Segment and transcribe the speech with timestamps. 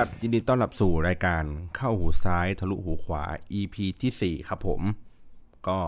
[0.00, 1.44] ครับยินดีต้อนรับสู่รายการ
[1.76, 3.22] เข้าหูซ้ายทะลุหูขวา
[3.60, 4.80] EP ที่4ครับผม
[5.68, 5.78] ก็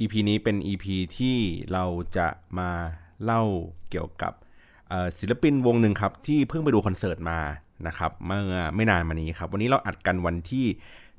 [0.00, 0.86] EP นี้เป็น EP
[1.18, 1.36] ที่
[1.72, 1.84] เรา
[2.16, 2.70] จะมา
[3.24, 3.42] เล่า
[3.90, 4.32] เกี่ยวกับ
[5.18, 7.40] ศิลปินวงหนึ่งครับ ที่เพิ่งไปดูคอนเสิร์ตมา
[7.86, 10.66] นะครับ เมื่อไม่นานมานี้ครับ วันนี้เราอัดกันวันที่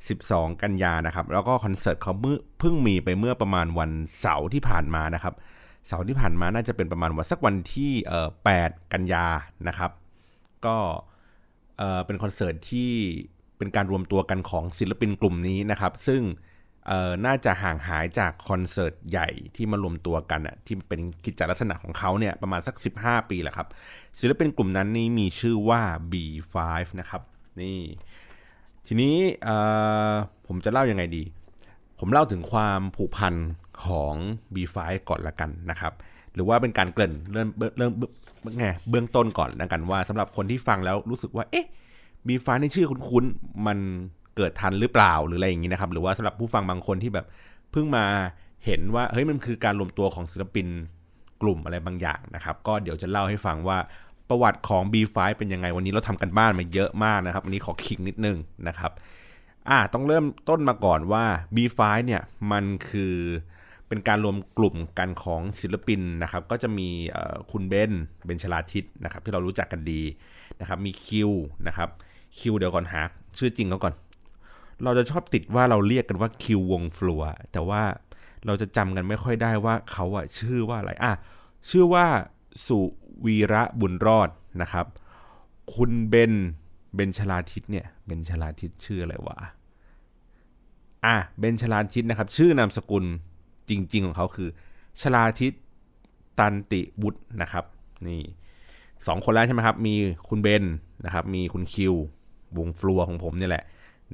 [0.04, 2.14] 12 กันยานะครับ แล้วก็คอนเสิร์ตเขา
[2.60, 5.34] เพิ่งมีไปเมื่อประมาณวันเสาร์ที่ผ่านมานะครับ
[5.88, 7.92] เสาร์ที่ผ่านมาน่าจะเป็นประมาณวันสักวันที่
[8.42, 9.26] 8 กันยา
[9.68, 9.92] นะครับ
[10.68, 10.78] ก็
[12.06, 12.92] เป็นคอนเสิร์ตที่
[13.58, 16.22] เป็นการรวมตัวกันของศิลปินกลุ่มนี้นะครับ ซึ่ง
[17.26, 23.68] น่าจะห่างหายจากคอนเสิร์ตใหญ่ที่มารวมตัวกันอะที่เป็นกิจลักษณะของเขาเนี่ยประมาณสัก 15 ปีแหละครับ
[24.20, 25.82] ศิลปินกลุ่มนั้นนี่มีชื่อว่า
[26.12, 26.56] B5
[27.00, 27.22] นะครับ
[27.62, 27.80] นี่
[28.88, 29.16] ทีนี้
[30.48, 31.24] ผมจะเล่ายังไงดี
[32.00, 33.34] ผมเล่าถึงความผูกพัน
[33.86, 34.16] ของ
[34.54, 34.78] B5
[35.10, 35.94] ก่อนละกันนะครับ
[36.38, 37.92] หรือว่าเป็นการเกริ่นเริ่มเริ่ม
[38.60, 41.66] ไงเบื้องต้นก่อนนะกันว่าสำหรับคนที่ฟังแล้วรู้สึกว่า เอ๊ะ
[42.28, 43.78] B5 ในชื่อคุ้นๆมัน
[44.36, 47.26] เกิดทันหรือเปล่าหรืออะไรอย่างนี้นะครับ หรือว่าสำหรับผู้ฟังบางคนที่แบบ
[47.72, 48.06] เพิ่งมา
[48.66, 50.68] เห็นว่าเฮ้ยมันคือการรวมตัวของศิลปิน
[51.42, 53.78] กลุ่มอะไรบางอย่างนะครับ ก็เดี๋ยวจะเล่าให้ฟังว่า
[54.30, 58.92] ประวัติของ B5 เป็นยังไงวันนี้เราทำกันบ้านมาเยอะมากนะครับวันนี้ขอคิงนิดนึงนะครับ
[59.70, 61.24] อ่าต้องเริ่มต้นมาก่อนว่า
[61.56, 63.16] B5 เนี่ยมันคือ
[63.88, 66.90] เป็นการรวมกลุ่มกันของศิลปินนะครับ ก็จะมี
[67.52, 67.92] คุณเบน
[68.26, 70.02] เบนชลาทิตนะครับ ที่เรารู้จักกันดี
[70.60, 71.32] นะครับ มีคิว
[71.68, 71.90] นะครับ
[72.40, 73.02] คิวเดี๋ยวก่อนหา
[73.38, 73.94] ชื่อจริงเขาก่อน
[74.84, 77.84] เราจะชอบติดว่าเราเรียกกันว่าคิววงฟลัวแต่ว่า
[78.46, 81.14] เราจะจำกันไม่ค่อยได้ว่าเขาอะชื่อว่าอะไรอะ
[81.70, 82.06] ชื่อว่า
[82.68, 82.80] สุ
[83.26, 84.30] วีระบุญรอด
[84.62, 84.86] นะครับ
[85.74, 86.34] คุณเบน
[86.96, 89.38] เบนชลาทิตเนี่ยเบนชลาทิตชื่ออะไรวะ
[91.06, 93.06] อะเบนชลาทิตนะครับ ชื่อนามสกุล
[93.70, 94.50] จริง ๆ ของเขาคือ
[95.02, 95.54] ชลาทิต
[96.40, 97.66] ตันติบุตรนะครับ
[98.08, 98.24] นี่
[99.08, 99.96] สองคนแล้วใช่ไหมครับ มี
[100.30, 100.64] คุณเบน
[101.06, 101.94] นะครับ มีคุณคิว
[102.58, 103.64] วงฟลัวของผมนี่แหละ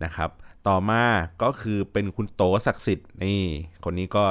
[0.04, 0.30] นะครับ
[0.68, 1.04] ต่อมา
[1.42, 3.42] ก็คือเป็นคุณโตศักดิ์สิทธิ์นี่
[3.84, 4.24] คนนี้ก็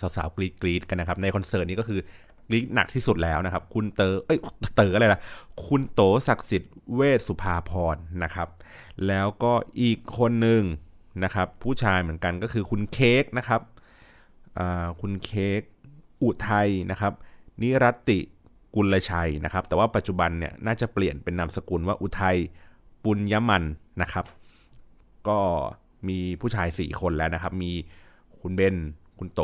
[0.00, 2.00] สาวๆกรีดกรีดกันนะครับ ในคอนเสิร์ตนี้ก็คือ
[2.48, 4.38] กรีดหนักที่สุดแล้วนะครับ คุณเตอเอ้ย
[4.76, 5.20] เตออะไรล่ะ
[5.66, 8.48] คุณโตศักดิ์สิทธิ์เวสสุภาพรนะครับ
[9.06, 10.62] แล้วก็อีกคนหนึ่ง
[11.24, 13.60] นะครับ ผู้ชายเหมือนกันก็คือคุณเค้กนะครับ
[15.00, 15.60] คุณเค้ก
[16.22, 17.12] อุทัยนะครับ
[17.60, 18.18] นิรัติ
[18.74, 22.36] กุลชัยนะครับ แต่ว่าปัจจุบันเนี่ยน่าจะเปลี่ยนเป็นนามสกุลว่าอุทัย
[23.04, 23.64] ปุญยมัน
[24.02, 24.24] นะครับ
[25.28, 25.38] ก็
[26.08, 27.72] มีผู้ชาย 4 คนแล้วนะครับ มี
[28.40, 28.76] คุณเบน
[29.18, 29.40] คุณโต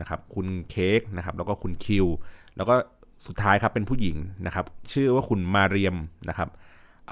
[0.00, 2.06] นะครับ คุณเค้กนะครับ แล้วก็คุณคิว
[2.56, 2.74] แล้วก็
[3.26, 5.96] สุดท้ายครับเป็นผู้หญิงนะครับ ชื่อว่าคุณมาเรียม
[6.28, 6.48] นะครับ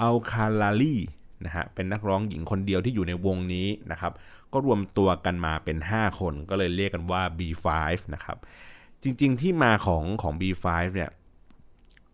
[0.01, 0.97] อัลคาลาลี
[1.45, 4.13] นะฮะเป็นนักร้องหญิงคนเดียวที่อยู่ในวงนี้นะครับ
[4.53, 7.67] ก็รวมตัวกันมาเป็น 5 คนก็เลยเรียกกันว่า B5
[8.15, 8.37] นะครับ
[9.03, 11.11] จริงๆที่มาของของ B5 เนี่ย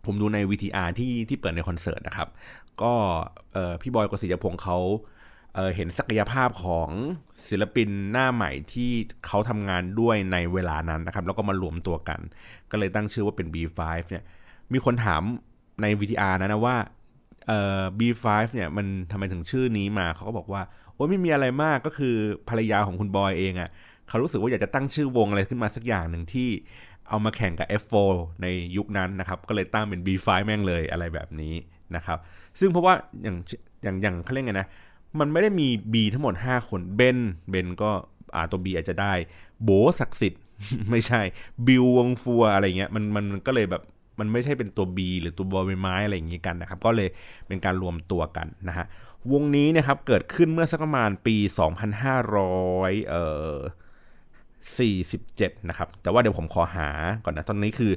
[0.05, 2.29] ผมดูใน VTR ที่ที่เปิดในคอนเสิร์ตนะครับ
[2.83, 2.93] ก็
[3.81, 4.79] พี่บอยกฤษยพงศ์เขา
[5.55, 6.89] เเห็นศักยภาพของ
[7.49, 8.91] ศิลปินหน้าใหม่ที่
[9.27, 12.21] เขาทำงานด้วยในเวลานั้นนะครับ แล้วก็มารวมตัวกัน
[12.71, 14.25] ก็เลยตั้งชื่อว่าเป็น B5 เนี่ย
[14.73, 15.23] มีคนถาม
[15.83, 16.77] ใน VTR นะนะว่า
[17.47, 20.63] เอ่อ B5 เนี่ยมันทำไมถึงชื่อนี้มาเขาก็บอกว่า
[20.95, 22.15] โอ้ไม่มีอะไรมากก็คือ
[22.49, 23.71] ภรรยาของคุณบอยเองอะ่ะ
[24.09, 26.49] เขารู้สึกว่าอยากจะตั้งชื่อวงอะไรขึ้นมาสักอย่างหนึ่งที่
[27.09, 28.13] เอามาแข่งกับ F4
[28.43, 28.47] ใน
[28.77, 31.55] ยุคนั้นนะครับ ก็เลยตั้งเป็น B5 แม่งเลยอะไรแบบนี้
[31.97, 32.19] นะครับ
[32.61, 33.37] ซึ่งเพราะว่าอย่าง
[33.83, 34.69] อย่างอย่างเขาเรียกไงนะ
[35.21, 37.19] มันไม่ได้มี B ทั้งหมด 5 คนเบน
[37.51, 37.91] เบนก็
[38.35, 39.13] อาตัว B อาจจะได้
[39.65, 40.43] โบศักดิ์สิทธิ์
[40.91, 41.21] ไม่ใช่
[41.67, 43.83] บิววงฟัวอะไรเงี้ยมันมันก็เลยแบบ
[44.21, 47.09] มันไม่ใช่เป็นตัว B หรือตัวบอใบไม้อะไรอย่างงี้กันนะครับ ก็เลย
[47.47, 48.87] เป็นการรวมตัวกันนะฮะ
[49.33, 51.37] วงนี้นะครับเกิดขึ้นเมื่อสักประมาณปี
[52.23, 53.57] 2500เอ่อ
[55.17, 56.89] 47 นะครับ แต่ว่าเดี๋ยวผมขอหา
[57.25, 57.93] ก่อนนะ ตอนนี้คือ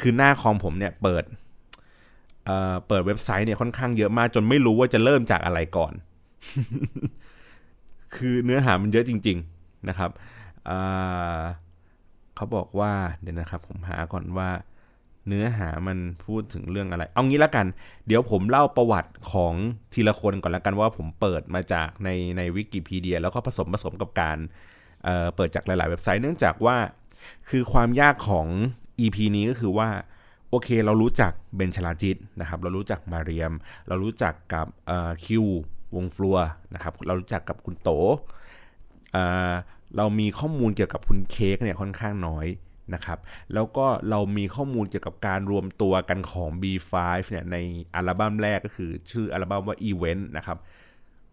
[0.00, 1.24] คือหน้าคอมผมเนี่ยเปิด
[2.44, 5.92] เอ่อเปิดเว็บไซต์เนี่ยค่อนข้างเยอะมาก จนไม่รู้ว่าจะเริ่มจากอะไรก่อน
[8.16, 10.10] คือเนื้อหามันเยอะจริง ๆนะครับ
[12.36, 14.48] เขาบอกว่าเดี๋ยวนะครับ ผมหาก่อนว่า
[15.28, 17.66] เนื้อหามันพูดถึงเรื่องอะไร เอางี้แล้วกัน
[18.06, 19.54] เดี๋ยวผมเล่าประวัติของ
[19.92, 24.38] ทีละคนก่อนแล้วกันว่าผมเปิดมาจากในในวิกิพีเดีย แล้วก็ผสมผสมกับการ
[25.04, 26.76] เเปิดจากหลาย ๆ เว็บไซต์เนื่องจากว่า
[27.50, 28.46] คือความยากของ
[29.00, 29.88] EP นี้ก็คือว่า
[30.50, 33.52] โอเคเรารู้จักเบนชลาจิตนะครับ เรารู้จักมาเรียม
[33.88, 34.66] เรารู้จักกับ
[35.24, 35.44] คิว
[35.94, 36.36] วงฟลัว
[36.74, 37.90] นะครับ เรารู้จักกับคุณโต
[39.96, 42.46] เรามีข้อมูลเกี่ยวกับคุณเค้กเนี่ยค่อนข้างน้อย
[42.94, 43.18] นะครับ
[43.54, 46.92] แล้วก็เรามีข้อมูลเกี่ยวกับการรวมตัวกันของ B5
[47.30, 47.56] เนี่ยใน
[47.94, 50.58] อัลบั้มแรกก็คือชื่ออัลบั้มว่า Event นะครับ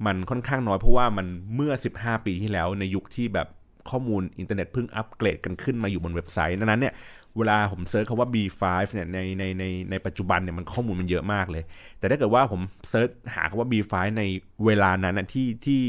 [0.05, 3.47] มันค่อนข้างน้อยเพราะว่ามันเมื่อ 15 ปีที่แล้วในยุคที่แบบ
[3.89, 6.93] ข้อมูลอินเทอร์เน็ตเพิ่งอัปเกรดกันขึ้นมาอยู่บนเว็บไซต์ นั้นเนี่ย
[7.37, 8.63] เวลาผม search คำว่า B5
[8.93, 11.63] เนี่ยในในในในปัจจุบันเนี่ยมันข้อมูลมันเยอะมากเลย
[11.99, 14.23] แต่ถ้าเกิดว่าผม search หาคำว่า B5 ใน
[14.65, 15.81] เวลานั้นนะที่ที่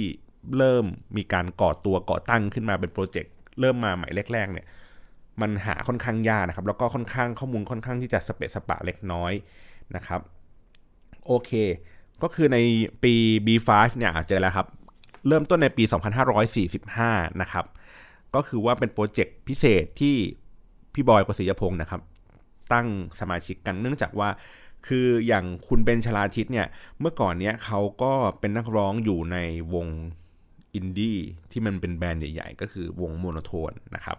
[0.57, 0.85] เริ่ม
[1.17, 4.67] มีการก่อตัวก่อตั้งขึ้นมาเป็น project เริ่มมาใหม่แรกๆเนี่ย
[5.41, 9.33] มันหาค่อนข้างยากนะครับ แล้วก็ค่อนข้างข้อมูลค่อนข้างที่จะสะเปะสะปะเล็กน้อย
[9.97, 10.21] นะครับ
[11.27, 11.51] โอเค
[12.23, 12.59] ก็คือใน
[13.03, 13.15] ปี
[13.47, 14.67] B5 เนี่ยเจอแล้วครับ
[15.29, 15.85] เริ่มต้นในปี
[16.63, 17.65] 2545 นะครับ
[18.35, 20.15] ก็คือว่าเป็น project พิเศษที่
[20.95, 22.01] พี่บอยโกสิยพงษ์นะครับ
[22.73, 22.87] ตั้ง
[23.21, 24.29] สมาชิกกันเนื่องจากว่า
[24.87, 26.67] คืออย่างคุณเบนชลาทิศเนี่ย
[27.01, 29.37] เมื่อก่อนเนี้ยเขาก็เป็นนักร้องอยู่ใน
[29.75, 29.87] วง
[30.75, 31.19] อินดี้
[31.51, 34.17] ที่มันเป็น band ใหญ่ ๆ ก็คือวงโมโนโทนนะครับ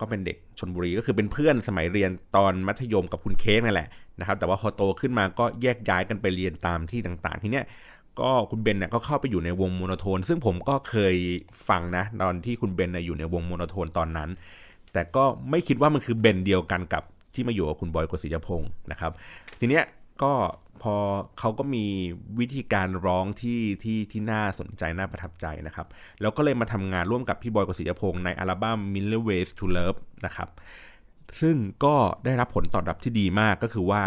[0.00, 3.88] ก็เป็นเด็กชนบุรีก็คือเป็นเพื่อนสมัยเรียนตอนมัธยมกับคุณเค้กนั่นแหละ
[4.20, 7.64] นะครับแต่ว่าพอโตขึ้นมาก็แยกย้ายกันไปเรียนตามที่ต่างๆ ทีเนี้ย
[8.20, 11.16] ก็คุณเบนเนี่ยก็เข้าไปอยู่ในวงโมโนโทน ซึ่งผมก็เคย
[11.68, 14.30] ฟังนะตอนที่คุณเบนอยู่ในวงโมโนโทนตอนนั้น
[14.92, 17.02] แต่ก็ไม่คิดว่ามันคือเบนเดียวกันกับ
[17.34, 19.12] ที่มาอยู่กับคุณบอยโกสิยพงษ์นะครับ
[19.60, 19.82] ทีเนี้ย
[20.22, 20.32] ก็
[20.82, 20.96] พอ
[21.38, 21.84] เขาก็มี
[22.38, 25.86] วิธีการร้องที่ที่ที่น่าสนใจน่าประทับใจนะครับ
[26.20, 30.48] แล้วก็เลยมาทำงานร่วมกับพี่บอยโกสิยพงษ์ในอัลบั้ม Million Ways to Love นะครับ
[31.40, 34.02] ซึ่งก็ได้รับผลตอบรับที่ดีมากก็คือว่า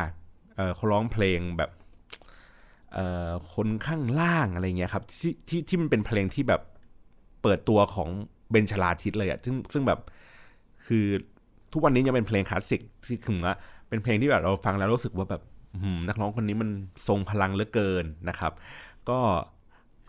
[0.56, 1.72] เเขาร้องเพลงแบบ
[3.54, 6.62] คนข้างล่างอะไรเงี้ยครับที่ที่ที่มันเป็นเพลงที่แบบ
[7.42, 8.10] เปิดตัวของ
[8.52, 10.00] เบนชลาทิตเลยอะซึ่งซึ่งแบบ
[10.88, 11.06] คือ
[11.74, 13.56] ทุกวันนี้ยังเป็นเพลงคลาสสิกที่คือว่า
[13.90, 15.42] เป็นเพลงที่แบบเราฟังแล้วรู้สึกว่าแบบ
[16.08, 16.70] นักร้องคนนี้มัน
[17.08, 18.54] ทรงพลังเหลือเกินนะครับ
[19.10, 19.20] ก็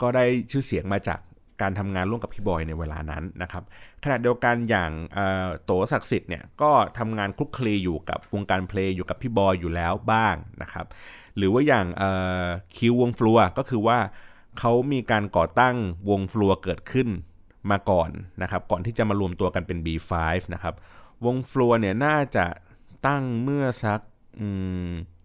[0.02, 1.20] ก็ได้ชื่อเสียงมาจาก
[1.62, 3.64] การทำงานร่วมกับพี่บอยในเวลานั้นนะครับ
[4.04, 4.90] ขณะเดียวกันอย่าง
[5.64, 10.86] โตศักดิ์สิทธิ์เนี่ยก็ทำงานคลุกคลีอยู่กับวงการเพลงอยู่กับพี่บอยอยู่แล้วบ้างนะครับ
[11.36, 11.86] หรือว่าอย่าง
[12.76, 13.98] คิววงฟลัวก็คือว่า
[14.58, 15.76] เขามีการก่อตั้ง
[16.10, 17.08] วงฟลัวเกิดขึ้น
[17.70, 18.10] มาก่อน
[18.42, 20.12] นะครับ ก่อนที่จะมารวมตัวกันเป็น B5
[20.54, 20.74] นะครับ
[21.24, 22.46] วงฟลัวเนี่ยน่าจะ
[23.06, 24.00] ตั้งเมื่อสัก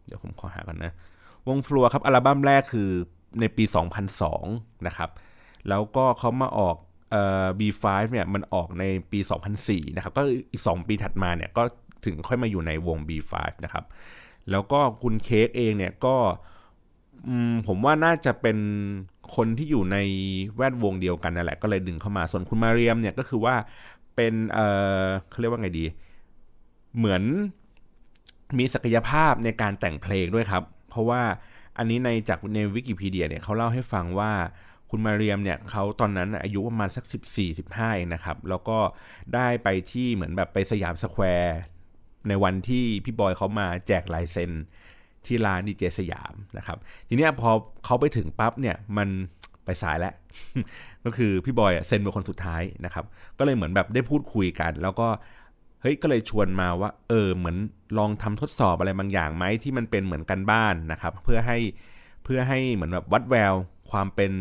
[0.06, 0.92] เดี๋ยวผมขอหากันนะ
[1.48, 2.90] วงฟลัวครับอัลบั้มแรกคือ
[3.40, 3.64] ในปี
[4.26, 5.10] 2002 นะครับ
[5.70, 6.76] แล้วก็เขามาออก
[7.12, 9.20] เอ่อ B5 เนี่ยมันออกในปี
[9.58, 11.64] 2004 นะครับ ก็อีก 2 ปีถัดมาเนี่ยก็
[12.06, 13.86] ถึงค่อยมาอยู่ในวง B5 นะครับ
[14.52, 16.16] แล้วก็คุณเค้กเองเนี่ยก็
[17.68, 18.58] ผมว่าน่าจะเป็น
[19.36, 19.98] คนที่อยู่ใน
[20.56, 23.56] แวดวงเดียวกันนั่นแหละ ก็เลยดึงเข้ามา ส่วนคุณมาเรียมเนี่ยก็คือว่า
[24.16, 24.68] เป็นเอ่
[25.04, 25.86] อเขาเรียกว่าไงดี
[26.98, 27.24] เหมือน
[28.58, 31.22] มีศักยภาพในการแต่งเพลงด้วยครับ เพราะว่า
[31.78, 34.32] อันนี้ในจากในวิกิพีเดียเนี่ยเขาเล่าให้ฟังว่า
[34.90, 37.04] คุณมาเรียมเนี่ยเขาตอนนั้นอายุประมาณสัก
[37.50, 38.78] 14-15เองนะครับ แล้วก็
[39.36, 41.58] ได้ไปที่เหมือนแบบไปสยามสแควร์
[42.28, 44.52] ในวันที่พี่บอยเขามาแจกลายเซ็น
[45.26, 46.78] ที่ร้านดีเจสยามนะครับ
[47.08, 47.50] ทีนี้พอ
[47.86, 49.10] เขาไปถึงปั๊บเนี่ยมัน
[49.66, 50.14] ไปสายแล้ว
[51.06, 53.06] ก็คือพี่บอยเซ็นเป็นคนสุดท้ายนะครับ
[53.38, 55.08] ก็เลยเหมือนแบบได้พูดคุยกัน แล้วก็
[55.86, 57.58] ฮ้ยก็เลยชวนมาว่า เออเหมือน
[57.98, 61.58] ลองทำทดสอบอะไรบางอย่างไหมที่มันเป็นเหมือนกันบ้านนะครับ เพื่อให้
[62.24, 63.54] เพื่อให้เหมือนแบบวัดแวว
[63.92, 64.32] ความเป็น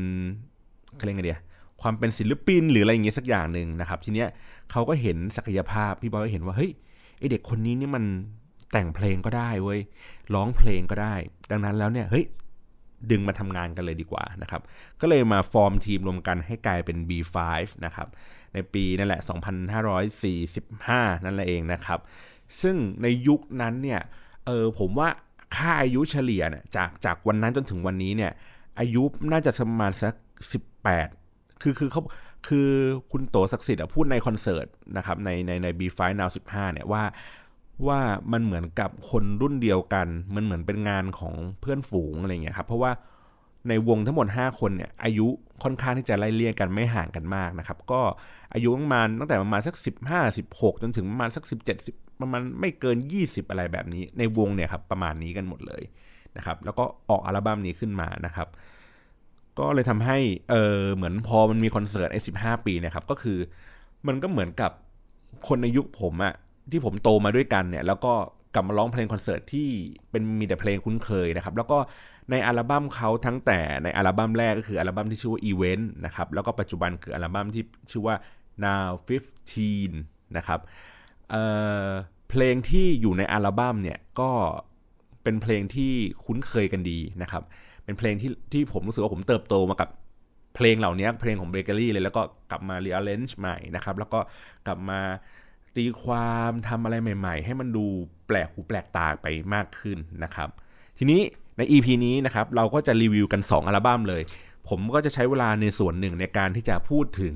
[0.97, 1.41] เขาเรียกไงเดีย
[1.83, 4.29] ความเป็นศิลปินหรืออะไรอย่างเงี้ยสักอย่างหนึ่งนะครับ ทีเนี้ย
[4.71, 6.73] เขาก็เห็นศักยภาพพี่บอยก็เห็นว่าเฮ้ย
[7.19, 8.05] ไอเด็กคนนี้นี่มัน
[8.73, 9.81] แต่งเพลงก็ได้เว้ย
[10.35, 11.15] ร้องเพลงก็ได้
[11.51, 12.25] ดังนั้นแล้วเนี่ยเฮ้ย
[13.11, 14.63] ดึงมาทำงานกันเลยดีกว่านะครับ
[15.01, 17.37] ก็เลยมาฟอร์มทีมรวมกันให้กลายเป็น B5
[17.85, 18.09] นะครับ
[18.55, 19.21] ในปีนั่นแหละ
[19.83, 21.99] 2545 นั่นแหละเองนะครับ
[22.63, 24.01] ซึ่งในยุคนั้นเนี่ย
[24.47, 25.09] เออผมว่า
[25.57, 28.33] ค่าอายุเฉลี่ยเนี่ยจากจากวันนั้นจนถึงวันนี้เนี่ย
[28.79, 30.15] อายุน่าจะประมาณสัก
[30.89, 32.03] 18 คือคือเขา
[32.49, 32.69] คือ
[33.13, 37.03] คุณโตศักดิ์สิทธิ์พูดในคอนเสิร์ตนะครับในในใน B5 Now 15 เนี่ยว่า
[37.87, 38.01] ว่า
[38.33, 42.93] มันเหมือนกับคนรุ่นเดียวกัน มันเหมือนเป็นงานของเพื่อนฝูงอะไรเงี้ยครับ เพราะว่า
[43.69, 45.29] ในวงทั้งหมด 5 คนเนี่ยอายุ
[45.63, 48.01] ค่อนข้างที่จะไล่เลี่ยกันไม่ห่างกันมากนะครับ ก็
[48.55, 49.75] อายุประมาณตั้งแต่ประมาณสัก
[50.09, 55.83] 15 16 จนถึงประมาณสัก 17 10ประมาณไม่เกิน 20 อะไรแบบนี้ ในวงเนี่ยครับประมาณนี้กันหมดเลย
[56.37, 58.49] นะครับ แล้วก็ออกอัลบั้มนี้ขึ้นมานะครับ
[59.59, 60.19] ก็เลยทำให้
[60.51, 62.33] เออเหมือนพอมันมีคอนเสิร์ตไอ้สิ
[62.67, 63.39] ปีนะครับก็คือ
[64.07, 64.71] มันก็เหมือนกับ
[65.49, 66.35] คนในยุคผมอะ
[66.71, 68.13] ที่ผมโตมาด้วยกันเนี่ย แล้วก็
[68.55, 69.69] กลับมาร้องเพลงคอนเสิร์ตที่
[70.11, 71.79] เป็นมีแต่เพลงคุ้นเคยนะครับ แล้วก็
[72.31, 78.17] ในอัลบั้มเขาทั้งแต่ในอัลบั้มแรกก็คืออัลบั้มที่ชื่อว่า Event นะครับ แล้วก็ปัจจุบันคืออัลบั้มที่ชื่อว่า
[78.65, 78.89] Now
[79.59, 80.61] 15 นะครับ
[81.31, 84.31] เเพลงที่อยู่ในอัลบั้มเนี่ยก็
[85.23, 85.93] เป็นเพลงที่
[86.25, 87.43] คุ้นเคยกันดีนะครับ
[87.85, 89.89] เป็นเพลงที่ที่ผมรู้สึกว่าผมเติบโตมากับ
[90.57, 94.21] เพลงเหล่านี้เพลงของเบเกอรี่เลยแล้วก็กลับมา rearrange ใหม่นะครับ แล้วก็
[94.67, 95.01] กลับมา
[95.77, 97.87] ตีความทำอะไรใหม่ ๆ ให้มันดู
[98.27, 100.49] แปลกหูแปลกตาไปมากขึ้นนะครับ
[100.99, 101.21] ทีนี้
[101.57, 104.23] ใน EP นี้นะครับเราก็จะรีวิวกัน 2 อัลบั้มเลย
[104.69, 107.35] ผมก็จะใช้เวลาในส่วนหนึ่งในการที่จะพูดถึง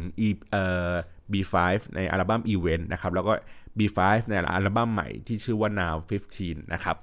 [0.52, 0.92] เอ่อ
[1.32, 1.54] B5
[1.96, 3.32] ในอัลบั้ม Event นะครับแล้วก็
[3.78, 5.96] B5 ในอัลบั้มใหม่ที่ชื่อว่า Now
[6.34, 6.96] 15 นะครับ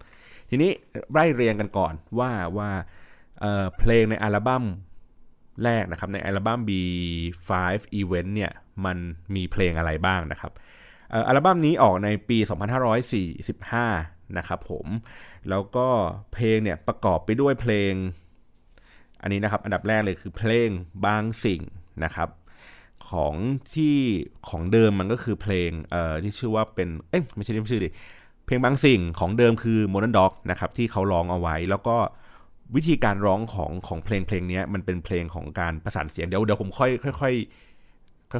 [0.49, 0.71] ทีนี้
[1.11, 2.69] ไล่เรียงกันก่อนว่าว่า
[3.39, 4.63] เเพลงในอัลบั้ม
[5.63, 7.51] แรกนะครับในอัลบั้ม B5
[7.99, 8.51] Event เนี่ย
[8.85, 8.97] มัน
[9.35, 10.51] มีเพลงอะไรบ้างนะครับ
[11.27, 12.38] อัลบั้มนี้ออกในปี
[13.57, 14.86] 2545 นะครับผม
[15.50, 15.88] แล้วก็
[16.34, 17.93] เพลงเนี่ยประกอบไปด้วยเพลง
[19.22, 20.69] อันนี้นะครับ อันดับแรกเลยคือเพลง
[21.05, 21.62] บางสิ่ง
[22.03, 22.29] นะครับ
[23.10, 23.34] ของ
[23.74, 23.98] ที่
[24.50, 27.89] ของเดิมมันก็คือเพลงเอ่อที่ชื่อว่าเป็น เอ้ยไม่ใช่ที่ชื่อดิ
[28.45, 31.98] เพลงบางสิ่งของเดิมคือ Modern Dog นะครับที่เขาร้องเอาไว้ แล้วก็
[32.75, 37.27] วิธีการร้องของของเพลงเพลงนี้มันเป็นเพลงของการประสานเสียง เดี๋ยวเดี๋ยวผมค่อยค่อยค่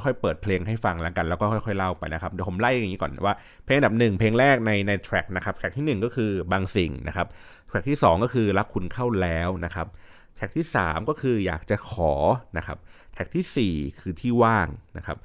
[0.06, 3.36] ค่อยๆเปิดเพลงให้ฟังแล้วกันแล้วก็ค่อยๆเล่าไปนะครับเดี๋ยวผมไล่อย่างนี้ก่อนว่า
[3.66, 7.28] เพลงอันดับหนึ่งเพลงแรกในในแทร็กนะครับแทร็กที่1ก็คือบางสิ่งนะครับ
[7.68, 9.88] แทร็กที่ 2 ก็คือรักคุณเข้าแล้วนะครับ
[10.36, 12.14] แทร็กที่ 3 ก็คืออยากจะขอ
[12.58, 12.78] นะครับ
[13.12, 15.18] แทร็กที่ 4 คือที่ว่างนะครับ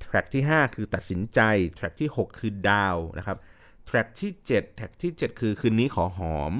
[0.00, 1.40] แทร็กที่ 5 คือตัดสินใจ
[1.76, 3.36] แทร็กที่ 6 คือดาวนะครับ
[3.86, 6.52] แทร็กที่ 7แทร็กที่ 7 คือคืนนี้ขอหอม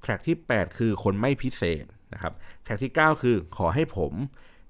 [0.00, 4.12] แทร็กที่ 8 คือคนไม่พิเศษนะครับแทร็กที่ 9 คือขอให้ผม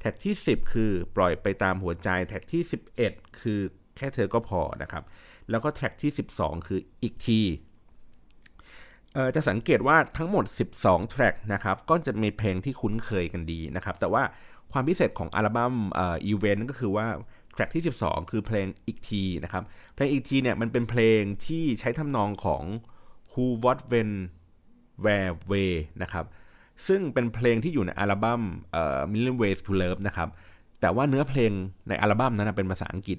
[0.02, 2.62] แทร็กที่ 10 คือปล่อยไปตามหัวใจ แทร็กที่
[3.00, 3.60] 11 คือ
[3.96, 5.04] แค่เธอก็พอนะครับ
[5.50, 7.40] แล้วก็แทร็กที่ 12 คืออีกที
[9.34, 10.44] จะสังเกตว่าทั้งหมด
[10.76, 14.22] 12 แทร็กนะครับ ก็จะมีเพลงที่คุ้นเคยกันดีนะครับ แต่ว่า
[14.72, 17.06] ความพิเศษของอัลบั้มอีเวนต์ก็คือว่า
[17.52, 19.62] แทร็กที่ 12 คือเพลงอีกทีนะครับ
[19.94, 22.62] เพลงอีกทีเนี่ยมันเป็นเพลงที่ใช้ทำนองของ
[23.32, 24.10] Who What When
[25.04, 26.24] Where Way นะครับ
[26.86, 30.28] ซึ่งเป็นเพลงที่อยู่ในอัลบั้มเอ่อ Million Ways to Love นะครับ
[30.80, 31.52] แต่ว่าเนื้อเพลง
[31.88, 33.18] ในอัลบั้มนั้นเป็นภาษาอังกฤษ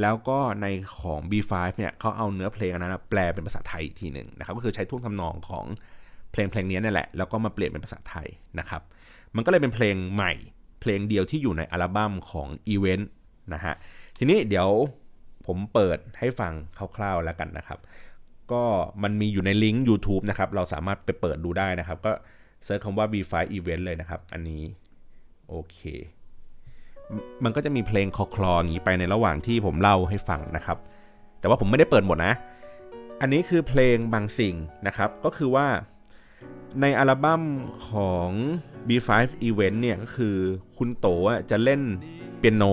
[0.00, 0.66] แล้วก็ใน
[1.00, 5.64] ของ B5 เนี่ยเขาเอาเนื้อเพลงนั้นแปลเป็นภาษาไทยอีกทีหนึ่งนะครับ ก็คือใช้ท่วงทำนองของ
[6.32, 8.26] เพลงเพลงนี้นี่แหละ แล้วก็มาเปลี่ยนเป็นภาษาไทย
[8.58, 8.82] นะครับ
[9.36, 10.32] มันก็เลยเป็นเพลงใหม่
[10.80, 13.04] เพลงเดียวที่อยู่ในอัลบั้มของ Event
[13.54, 13.74] นะฮะ
[14.18, 14.68] ทีนี้เดี๋ยว
[15.46, 16.52] ผมเปิดให้ฟัง
[16.96, 17.78] คร่าวๆแล้วกันนะครับ
[18.52, 18.62] ก็
[19.02, 22.12] มันมีอยู่ในลิงก์ YouTube นะครับ เราสามารถไปเปิดดูได้นะครับ ก็
[22.64, 24.62] เซิร์ชคำว่า B5 Event เลยนะครับ อันนี้
[25.48, 25.78] โอเค
[27.44, 30.78] มันก็จะมีเพลงคอคลอนอย่างนี้ไปในระหว่างที่ผมเล่าให้ฟังนะครับ
[31.40, 32.34] แต่ว่าผมไม่ได้เปิดหมดนะ
[33.20, 34.54] อันนี้คือเพลงบางสิ่ง
[34.86, 35.66] นะครับ ก็คือว่า
[36.80, 37.42] ในอัลบั้ม
[37.90, 38.28] ของ
[38.88, 39.10] B5
[39.48, 40.36] Event เนี่ยก็คือ
[40.76, 41.06] คุณโต
[41.50, 41.80] จะเล่น
[42.38, 42.64] เปียโน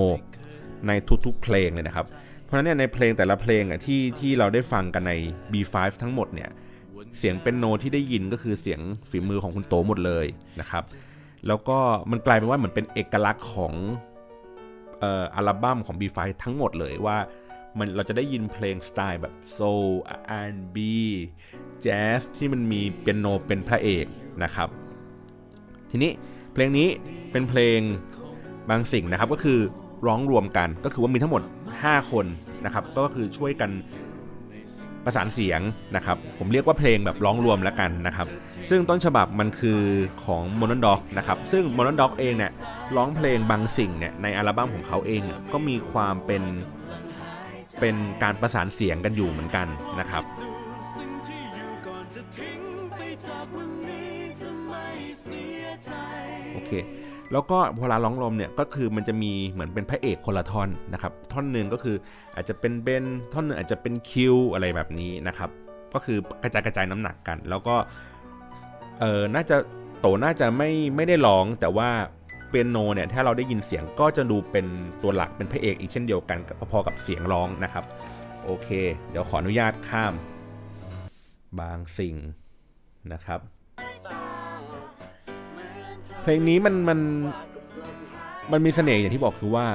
[0.88, 0.92] ใน
[1.26, 2.06] ทุกๆเพลงเลยนะครับ
[2.44, 5.14] เพราะฉะนั้นเนี่ยในเพลงแต่ละเพลงอะที่ที่เราได้ฟังกันใน
[5.52, 6.50] B5 ทั้งหมดเนี่ย
[7.20, 8.80] เสียงเป็นโนที่ได้ยินก็คือเสียง
[9.10, 10.26] ฝีมือของคุณโตหมดเลย
[10.60, 10.84] นะครับ
[11.48, 11.78] แล้วก็
[12.12, 13.74] มันกลายเป็นว่าเหมือนเป็นเอกลักษณ์ของ
[15.36, 17.18] อัลบั้มของ B5 ทั้งหมดเลยว่า
[17.78, 20.96] มันเราจะได้ยินเพลงสไตล์แบบโซลอาร์บี
[21.82, 24.06] แจ๊สที่มันมีเปียโนเป็นพระเอก
[24.44, 24.70] นะครับ
[25.92, 26.12] ทีนี้
[26.54, 26.88] เพลงนี้
[27.32, 27.80] เป็นเพลง
[28.70, 29.60] บางสิ่งนะครับก็คือ
[30.08, 31.42] ร้องรวมกันก็คือว่ามีทั้งหมด
[31.76, 32.26] 5 คน
[32.66, 33.72] นะครับ ก็คือช่วยกัน
[35.06, 35.62] ประสานเสียง
[35.96, 38.28] นะครับผมเรียกว่าเพลงแบบร้องรวมแล้วกันนะครับ
[38.70, 39.82] ซึ่งต้นฉบับมันคือ
[40.26, 42.12] ของ m o n o d o g นะครับซึ่ง m o n o d o g
[42.20, 42.52] เองเนี่ย
[42.96, 45.22] ร้องเพลงบางสิ่งเนี่ยในอัลบั้มของเขาเอง
[45.54, 46.44] ก็มีความเป็น
[47.80, 49.68] เป็นการประสานเสียงกันอยู่เหมือนกัน
[50.00, 50.24] นะครับ
[56.54, 56.72] โอเค
[57.32, 61.96] แล้วก็พอลาร้องลมเนี่ยก็คือมันจะมีเหมือนเป็นพระเอกคนละท่อนนะครับท่อนหนึ่งก็คือ
[62.36, 65.50] อาจจะเป็นเบนท่อนหนึ่งอาจจะเป็นคิวอะไรแบบนี้นะครับ
[65.94, 67.76] ก็คือกระจายกระจายน้ำหนักกัน แล้วก็
[69.00, 69.58] เออน่าจะ
[70.00, 71.90] โตน่าจะไม่ไม่ได้ร้องแต่ว่า
[72.50, 74.66] เปียโนเนี่ยถ้าเราได้ยินเสียงก็จะดูเป็น
[75.02, 76.38] ตัวหลักเป็นพระเอกอีกเช่นเดียวกัน
[76.72, 77.84] พอๆกับเสียงร้องนะครับ
[78.46, 78.70] โอเค
[79.10, 80.14] เดี๋ยวขออนุญาตข้าม
[81.60, 82.16] บางสิ่ง
[83.14, 83.40] นะครับ
[86.26, 87.00] เพลงนี้มันมัน
[88.52, 89.66] มันมีเสน่ห์อย่างที่บอกคือว่า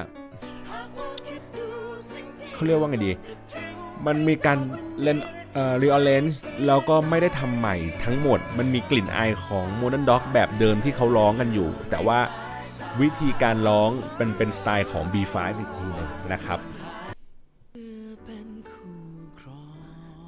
[2.52, 3.12] เขาเรียกว่าไงดี
[4.06, 4.58] มันมีการ
[5.02, 5.18] เล่น
[5.54, 12.18] เอ่อรีออเลนจ์แล้วก็ไม่ได้ทำใหม่ทั้งหมด มันมีกลิ่นอายของ Modern Dog แบบเดิมที่เขาร้องกันอยู่ แต่ว่า
[13.00, 16.58] วิธีการร้องเป็นเป็นสไตล์ของ B5 อีกทีนึงนะครับ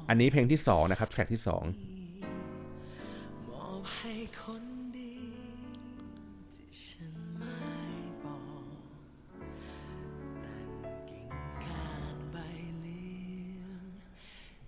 [0.09, 1.92] อันนี้เพลงที่ 2 นะครับ แทร็กที่ 2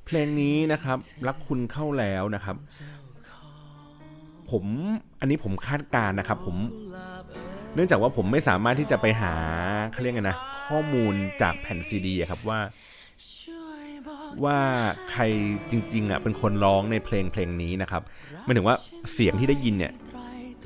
[0.06, 0.98] เพลงนี้นะครับ
[1.28, 2.56] รักคุณเข้าแล้วนะครับ
[4.52, 4.66] ผม
[5.20, 6.58] อันนี้ผมคาดการนะครับ ผม
[7.74, 9.34] เนื่องจากว่าผมไม่สามารถที่จะไปหา
[9.92, 12.60] เขาเรียกไงนะ ข้อมูลจากแผ่นซีดีครับว่า
[14.44, 14.60] ว่า
[15.12, 15.24] ใคร
[15.70, 18.02] จริงๆอะเป็นคนร้องในเพลงเพลงนี้นะครับ
[18.44, 18.76] หมายถึงว่า
[19.14, 19.94] เสียงที่ได้ยินเนี่ย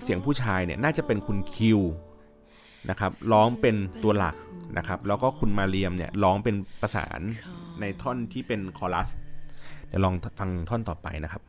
[0.03, 1.79] เสียงผู้ชายเนี่ยน่าจะเป็นคุณคิว
[2.89, 4.35] นะครับร้องเป็นตัวหลัก
[4.77, 7.21] นะครับ แล้วก็คุณมาเรียมเนี่ยร้องเป็นประสาน
[7.81, 9.09] ในท่อนที่เป็นคอรัส
[9.89, 11.41] เดี๋ยวลองฟังท่อนต่อไปนะครับ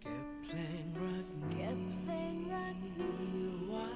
[0.00, 3.16] เก็บเพลงรักเก็บเพลงรักนี้
[3.68, 3.86] ไว้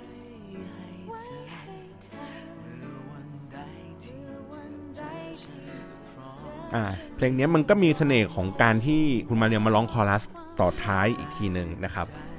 [0.69, 2.25] ให้ไว้เธอให้เธอ
[2.61, 3.57] เมื่อวันใด
[4.03, 10.23] ที่เธอวันเจใดอที่ฉันเธพร้ออมอ่าเพลงนี้มันก็มีเสน่ห์ของการที่คุณมาเรียมมาร้องคอรัส
[10.61, 12.30] ต่อท้ายอีกทีหนึ่งนะครับและจิตใจ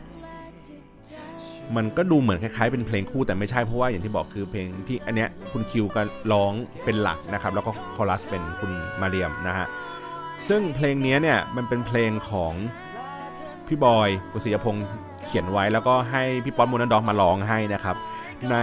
[1.76, 6.02] มันก็ดูเหมือนคล้ายๆเป็นเพลงคู่แต่ไม่ใช่เพราะว่าอย่างที่บอกคือเพลงที่อันเนี้ยคุณคิวก็
[6.32, 6.54] ร้อง
[6.84, 9.68] เป็นหลักนะครับแล้วก็คอรัสเป็นคุณมาเรียมนะฮะ
[10.48, 12.54] ซึ่งเพลงนี้เนี่ยมันเป็นเพลงของ
[13.68, 14.86] พี่บอยกุศยพงศ์
[15.26, 17.96] เขียนไว้แล้วก็ให้พี่ป๊อตมูนดอกมาร้องให้นะครับ
[18.52, 18.58] ใน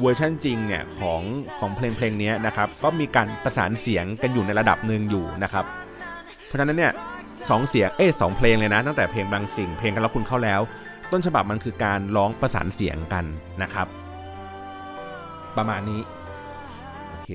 [0.00, 1.22] เวอร์ชันจริงเนี่ยของ
[1.58, 5.64] ของเพลงเพลงนี้นะครับก็มีการประสานเสียงกันอยู่ในระดับหนึ่งอยู่นะครับ
[6.46, 6.92] เพราะฉะนั้นเนี่ย
[7.50, 10.60] สองเสียงเอ้สองเพลงเลยนะ ตั้งแต่เพลงบางสิ่งเพลงกันแล้วคุณเข้าแล้ว
[11.12, 13.24] ต้นฉบับมันคือการร้องประสานเสียงกัน
[13.62, 13.86] นะครับ
[15.56, 16.00] ประมาณนี้
[17.10, 17.30] โอเค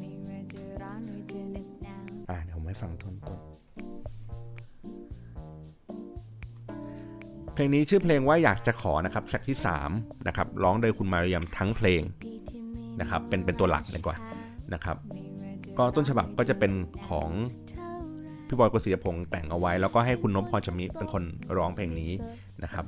[0.00, 3.38] อ่าจะร้อนหรือจะหนักหนาวอะเดี๋ยวผมให้ฟังต้นต้น
[7.54, 9.58] เพลงนี้ชื่อเพลงว่าอยากจะขอนะครับแทร็กที่
[9.92, 12.02] 3นะครับร้องโดยคุณมารียมทั้งเพลง
[13.00, 14.16] นะครับเป็นเป็นตัวหลักดีกว่า
[14.74, 14.96] นะครับ
[15.78, 16.72] ก็ต้นฉบับก็จะเป็น
[17.08, 17.30] ของ
[18.50, 21.22] พี่บอยกฤษยพงศ์แต่งเอาไว้ แล้วก็ให้คุณนพพรชมิเป็นคน
[21.56, 22.12] ร้องเพลงนี้
[22.62, 22.84] นะครับ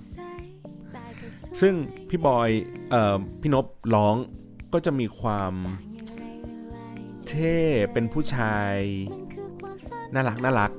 [1.61, 1.75] ซึ่ง
[2.09, 2.51] พี่บอย
[2.93, 4.15] ออพี่นพร้อง
[4.73, 5.53] ก็จะมีความ
[7.29, 7.59] เท่
[7.93, 8.75] เป็นผู้ชาย
[10.15, 10.71] น่ารักน่ารัก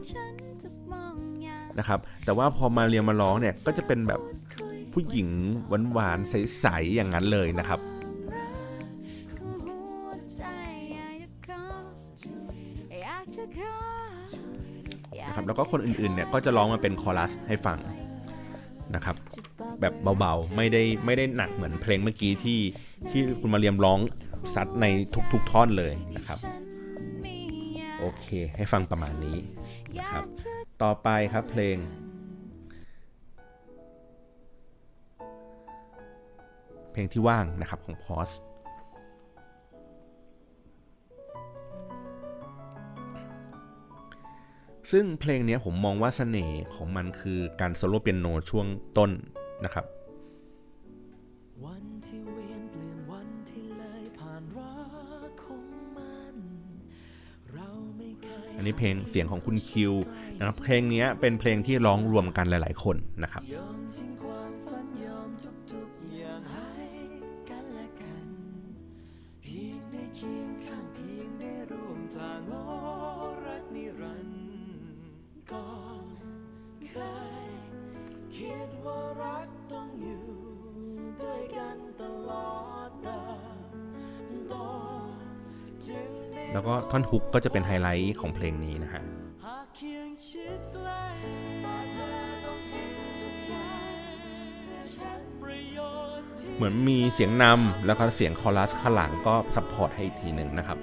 [1.79, 4.21] นะครับ แต่ว่าพอมาเรียนมาร้องเนี่ยก็จะเป็นแบบ
[4.93, 5.29] ผู้หญิง
[5.93, 7.79] หวานๆใสๆอย่างนั้นเลยนะครับ
[15.45, 17.77] นะครับแล้วก็คนอื่นๆเนี่ยก็จะร้องมาเป็นคอรัสให้ฟัง
[18.95, 19.15] นะครับ
[19.81, 22.59] แบบเบาๆ ไม่ได้ไม่ได้หนักเหมือนเพลงเมื่อกี้ที่
[23.09, 23.99] ที่คุณมาเรียมร้อง
[24.53, 24.85] ซัดใน
[25.33, 26.39] ทุกๆท่อนเลยนะครับ
[27.99, 28.25] โอเค
[28.57, 29.37] ให้ฟังประมาณนี้
[29.95, 30.23] อยาครับ
[30.83, 31.77] ต่อไปครับเพลง
[36.91, 38.29] เพลงที่ว่างนะครับของพอส
[44.91, 48.67] ซึ่งเพลงเนี้ยผมมองว่าเสน่ห์ของมันคือการโซโล่เปียโนช่วง
[48.97, 49.11] ต้น
[49.63, 49.85] นะครับ
[51.65, 54.73] วันที่เวียนเปลี่ยนวันที่เลยผ่านรั
[55.27, 55.63] กของ
[55.97, 56.35] มัน
[57.53, 59.93] เราไม่เคยอันนี้เพลงเสียงของคุณคิว
[60.37, 63.43] นะครับเพลงเนี้ยเป็นเพลงที่ร้องรวมกันหลาย ๆ คนนะครับ
[86.53, 89.01] แล้วก็ท่อนฮุกก็จะเป็นไฮไลท์ของเพลงนี้นะฮะ
[89.43, 91.05] หากเคียงชิดใกล้
[91.61, 92.09] แต่เธอ
[92.45, 93.73] ต้องทิ้งทุกอย่า
[94.11, 94.15] ง
[94.63, 95.79] เพื่อฉันประโย
[96.19, 100.77] ชน์ที่เหมือนมีเสียงนำแล้วก็เสียงคอรัสข้างหลังก็ support ให้อีกทีหนึ่งนะครับ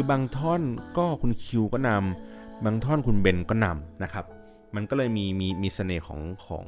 [0.00, 0.62] คือบางท่อน
[0.98, 4.24] ก็คุณคิวก็นำบางท่อนคุณเบนก็นำนะครับ
[4.74, 6.66] มันก็เลยมีมีมีเสน่ห์ของของ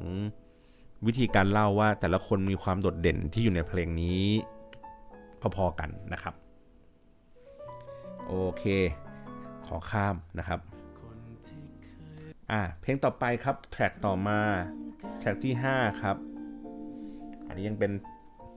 [1.05, 4.21] วิธีการเล่าว่าแต่ละคนมีความโดดเด่นที่อยู่ในเพลงนี้
[5.55, 6.33] พอๆกันนะครับ
[8.27, 8.63] โอเค
[9.65, 10.59] ขอข้ามนะครับ
[12.51, 14.39] อะเพลงต่อไปครับแทร็กต่อมา
[15.19, 16.17] แทร็กที่ 5 ครับ
[17.47, 17.91] อันนี้ยังเป็น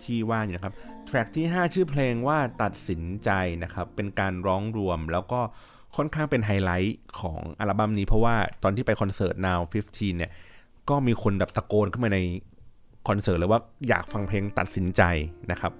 [0.03, 0.75] ที่ว่างอยู่นะครับ
[1.07, 3.31] แทร็กที่ 5 ชื่อเพลงว่าตัดสินใจ
[3.63, 5.41] นะครับ เป็นการร้องรวมแล้วก็
[5.97, 10.31] ค่อนข้างเป็นไฮไลท์ของอัลบั้มนี้เพราะว่าตอนที่ไปคอนเสิร์ต Now 15 เนี่ย
[10.91, 12.19] ก็มีคนแบบตะโกนขึ้นมาใน
[13.09, 15.03] คอนเสิร์ตเลยว่าอยากฟังเพลงตัดสินใจ
[15.51, 15.73] นะครับ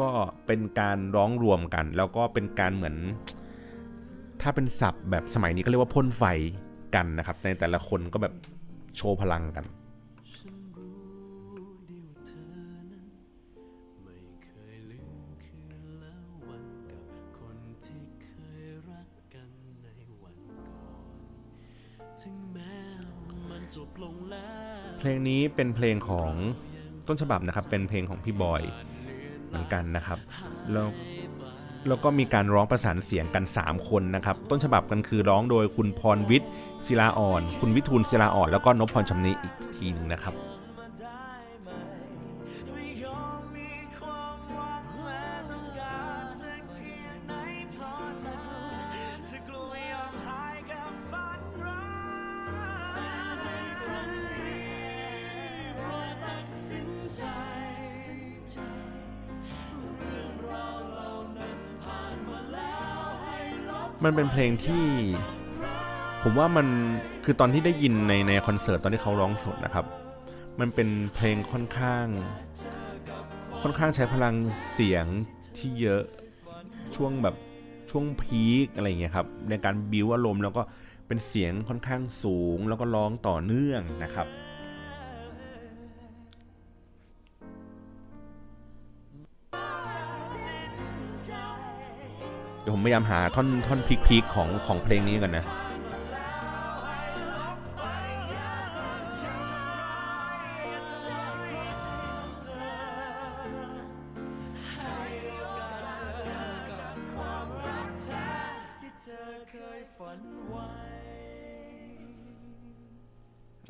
[0.00, 0.10] ก็
[0.46, 2.96] เป็นการร้องรวมกัน แล้วก็เป็นการเหมือน
[4.42, 6.24] ถ้าเป็นศัพท์แบบสมัยนี้ก็เรียกว่าพ่นไฟ
[6.94, 8.34] กันนะครับ ในแต่ละคนก็แบบ
[8.96, 9.64] โชว์พลังกัน
[25.06, 26.30] ลงนี้เป็นเพลงของ
[27.08, 28.62] ต้นฉบับนะครับ เป็นเพลงของพี่บอย
[29.48, 30.18] เหมือนกันนะครับ
[30.72, 30.88] แล้ว
[31.88, 36.50] แล้วก็มีการร้องประสานเสียงกัน 3 คนนะครับ ต้นฉบับกันคือร้องโดยคุณพรวิทย์
[36.86, 40.34] ศิลาอ่อน คุณวิทูลศิลาอ่อน แล้วก็นพพรชำนิอีกทีหนึ่งนะครับ
[64.04, 64.84] มันเป็นเพลงที่
[66.22, 66.66] ผมว่ามัน
[67.24, 69.84] คือตอนที่ได้ยินในในคอนเสิร์ตตอนที่เขาร้องสดนะครับ
[70.60, 72.06] มันเป็นเพลงค่อนข้าง
[73.62, 74.34] ค่อนข้างใช้พลัง
[74.72, 75.06] เสียง
[75.56, 76.02] ที่เยอะ
[76.96, 77.34] ช่วงแบบ
[77.90, 80.62] ช่วงพีคอะไรอย่างเงี้ยครับในการบิวอารมณ์แล้วก็
[81.06, 84.26] เป็นเสียงค่อนข้างสูงแล้วก็ร้องต่อเนื่องนะครับ
[92.66, 95.44] ดี๋ยวผมพยายามหาท่อนท่อนพีคๆของของเพลงนี้กันนะ
[108.80, 110.64] ที่เธอเคยฝันไว้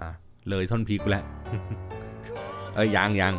[0.00, 0.10] อะ
[0.48, 1.24] เลยท่อนพีคไปแล้ว
[2.74, 3.34] เอ้ยยังยัง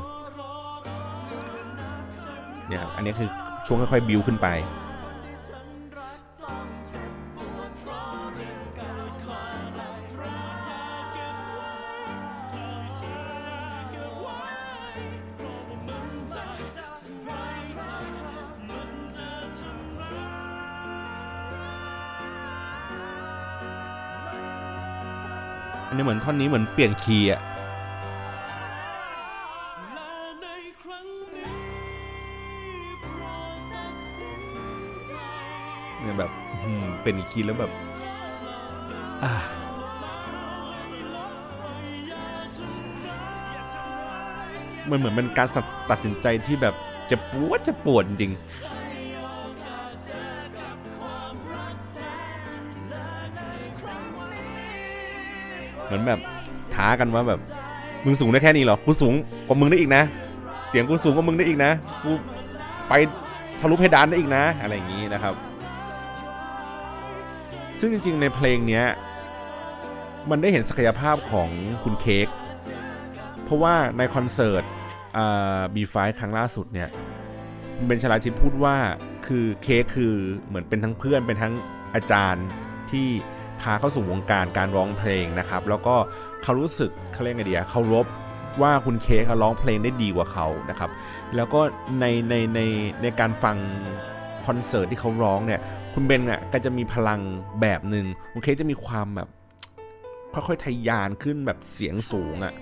[2.68, 3.30] เนี่ยครับอันนี้คือ
[3.66, 4.50] ช่วงค่อยๆบิวขึ้นไป
[26.30, 27.42] ท่อนนี้เหมือนเปลี่ยนคีย์อะ
[29.94, 30.12] และ
[30.42, 30.46] ใน
[30.84, 31.48] ครั้งนี้
[33.02, 33.24] โปร
[33.56, 34.42] ดตัดสิน
[35.08, 35.12] ใจ
[36.02, 36.32] เนี่ยแบบ
[37.04, 37.72] เป็นอีกคีย์แล้วแบบ
[39.24, 39.34] อ่า
[44.90, 45.48] มันเหมือนเป็นการ
[45.90, 46.76] ตัดสินใจที่แบบ
[47.12, 48.32] จะปวดจะปวดจริง
[55.88, 56.20] เหมือนแบบ
[56.76, 57.40] ท้ากันว่าแบบ
[58.06, 59.14] มึงสูงได้แค่นี้เหรอกูสูง
[59.48, 60.04] กว่ามึงได้อีกนะ
[60.70, 61.72] เสียงกูสูงกว่ามึงได้อีกนะ
[62.04, 62.12] กู
[62.90, 62.94] ไป
[63.60, 65.34] ทะลุเพดานได้อีกนะ อะไรอย่างนี้นะครับ
[67.80, 68.86] ซึ่งจริงๆในเพลงเนี้ย
[70.30, 71.50] มันได้เห็นศักยภาพของ
[71.84, 72.28] คุณเค้ก
[73.44, 74.64] เพราะว่าในคอนเสิร์ต
[75.76, 76.90] บีไฟครั้งล่าสุดเนี่ย
[77.76, 78.76] คุณเบนชลาชิตพูดว่า
[79.28, 80.14] คือเค้กคือ
[80.48, 81.54] เหมือนเป็นทั้งเพื่อนเป็นทั้ง
[81.96, 82.46] อาจารย์
[82.92, 83.08] ที่
[83.62, 85.96] พาเข้าสู่วงการการร้องเพลงนะครับ แล้วก็
[86.44, 88.06] เขารู้สึกเขาเรียกไงดีอะเคารพ
[88.62, 90.90] ว่าคุณเค้กเขาร้องเพลงได้ดีกว่าเขานะครับ
[91.36, 91.62] แล้วก็
[92.00, 92.60] ในในใน
[93.02, 93.58] ในการฟัง
[94.46, 95.60] คอนเสิร์ตที่เขาร้องเนี่ย
[95.94, 97.20] คุณเบนเนี่ยก็จะมีพลัง
[97.62, 99.30] แบบหนึ่งคุณเค้กจะมีความแบบ
[100.34, 102.54] ค่อยๆทะยานขึ้นแบบเสียงสูงอะ่ะ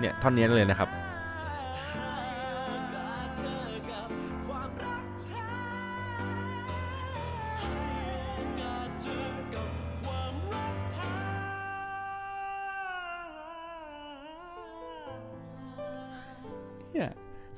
[0.00, 0.88] เนี่ยท่อนนี้เลยนะครับ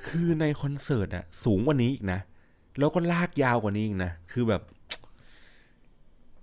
[0.09, 2.21] คือในคอนเสิร์ตอะสูงกว่านี้อีกนะ
[2.79, 4.63] แล้วก็ลากยาวกว่านี้อีกนะ คือแบบ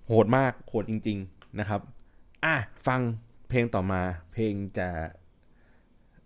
[0.06, 1.80] โหดมาก โหดจริง ๆนะครับ
[2.44, 2.54] อะ
[2.86, 3.00] ฟัง
[3.48, 4.00] เพลงต่อมา
[4.32, 4.88] เพลงจะ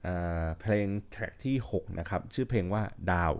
[0.02, 3.32] เอ่อเพลงแทร็กที่ 6 นะครับ ชื่อเพลงว่าดาว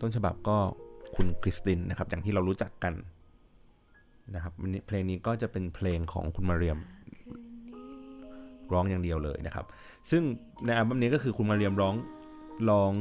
[0.00, 0.58] ต้นฉบับก็
[1.14, 2.94] คุณคริสตินนะครับ อย่างที่เรารู้จักกัน
[4.34, 4.52] นะครับ
[4.86, 6.78] เพลงนี้ก็จะเป็นเพลงของคุณมาเรียม
[8.74, 9.66] ร้องอย่างเดียวเลยนะครับ
[10.10, 10.22] ซึ่ง
[10.66, 11.94] ในอัลบั้มนี้ก็คือคุณมาเรียมร้อง
[12.70, 12.94] ร้อง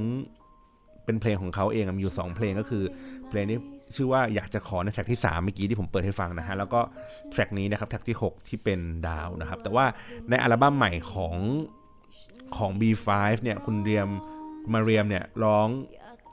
[1.06, 2.84] เป็นเพลงของเขาเองมีอยู่ 2 เพลงก็คือ
[3.30, 3.58] เพลงนี้
[3.96, 6.80] ชื่อว่าอยากจะขอในแทร็กที่ 3 เมื่อกี้ที่ผมเปิดให้ฟังนะฮะ แล้วก็
[7.32, 9.86] แทร็กนี้นะครับแทร็กที่ 6 ที่เป็นดาวนะครับ แต่ว่า
[10.30, 11.36] ในอัลบั้มใหม่ของ
[12.58, 13.08] ของ B5
[13.44, 14.10] เนี่ยคุณเรียม
[14.74, 15.68] มาเรียมเนี่ยร้อง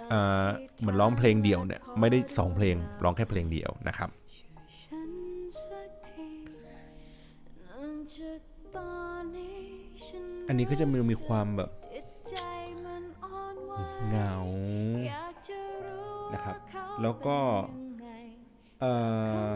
[0.09, 0.47] เอ่อ
[0.81, 4.09] เหมือนร้องเพลงเดียวเนี่ยไม่ได้ 2 เพลงร้องแค่เพลงเดียวนะครับ
[10.49, 12.37] อันนี้ก็จะมีมีความแบบจิตใจ
[12.85, 13.73] มันอ่อนไหว
[14.09, 14.35] เหงา
[15.09, 18.09] อยากจะรู้นะครับาเขาแล้วก็เป็นยังไง
[18.81, 18.93] เอ่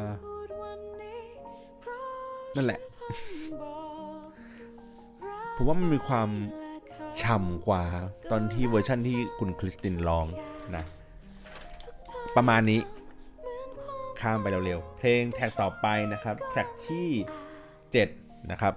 [0.00, 1.20] อพูดวันนี้
[1.80, 2.80] เพราะนั่นแหละ
[3.16, 3.76] ฉันบอ
[4.24, 4.28] ก
[5.26, 6.28] รักผมว่ามันมีความ
[6.60, 7.84] และเขาฉ่ำกว่า
[8.30, 10.26] ตอนที่เวอร์ชั่นที่คุณคริสตินร้อง
[10.76, 10.84] นะ
[12.36, 12.80] ประมาณนี้
[14.20, 17.08] ข้ามไปเร็วๆ เพลงแทร็กต่อไปนะครับ แทร็กที่
[17.78, 18.74] 7 นะครับ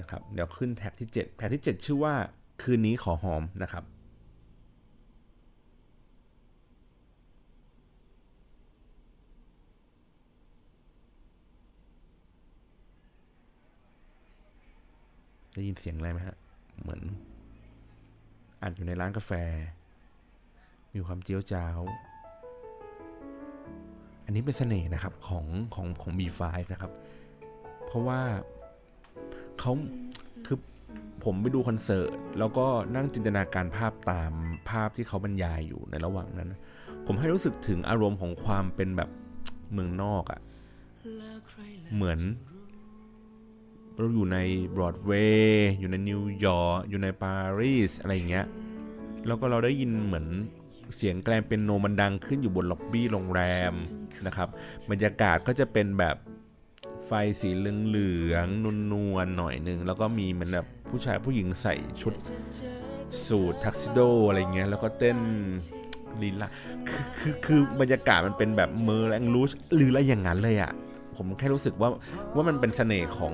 [0.00, 2.14] นะครับเดี๋ยวขึ้นแทร็กที่ 7 แทร็กที่ 7 ชื่อว่า
[2.62, 3.84] คืนนี้ขอหอมนะครับ
[15.54, 16.36] ได้ยินเสียงอะไรไหมฮะ
[16.82, 17.02] เหมือน
[18.62, 19.32] อัดอยู่ในร้านกาแฟ
[20.94, 21.80] มีความเจียวจ้าว
[24.24, 26.40] อันนี้เป็นเสน่ห์นะครับของของของ B5
[26.72, 26.92] นะครับ
[27.86, 28.20] เพราะว่า
[29.60, 29.72] เขา
[30.46, 30.58] คือ
[31.24, 34.32] ผมไปดูคอนเสิร์ตแล้วก็นั่งจินตนาการภาพตาม
[34.70, 36.54] ภาพที่เขาบรรยายอยู่ในระหว่างนั้น
[37.06, 39.10] ผมให้รู้สึกถึงอารมณ์ของความเป็นแบบ
[39.72, 40.40] เมืองนอกอะ่ะ
[41.94, 42.20] เหมือน
[43.96, 44.38] เราอยู่ใน
[44.74, 45.10] บรอดเว
[45.44, 48.46] ย์อยู่ในนิวยอร์กอยู่ในปารีสอะไรอย่างเงี้ย
[49.26, 50.26] แล้วก็เราได้ยินเหมือน
[50.96, 53.42] เสียง grand piano มันดังขึ้นอยู่บนล็อบบี้โรงแร
[53.72, 53.74] ม
[54.26, 54.48] นะครับ
[54.90, 56.16] บรรยากาศก็จะเป็นแบบ
[57.12, 62.14] ไฟสีเหลืองๆนวลๆหน่อยนึง แล้วก็มีเหมือนแบบผู้ชายผู้หญิงใส่ชุด
[63.26, 65.18] สูททักซิโด้อะไรเงี้ย แล้วก็เต้น
[66.22, 66.48] ลีลา
[66.88, 70.72] คือคือคือบรรยากาศมันเป็นแบบ Moulin Rouge หรืออะไรอย่างนั้นเลยอะ่ะ
[71.16, 71.90] ผมแค่รู้สึกว่า
[72.34, 73.32] ว่ามันเป็นเสน่ห์ของ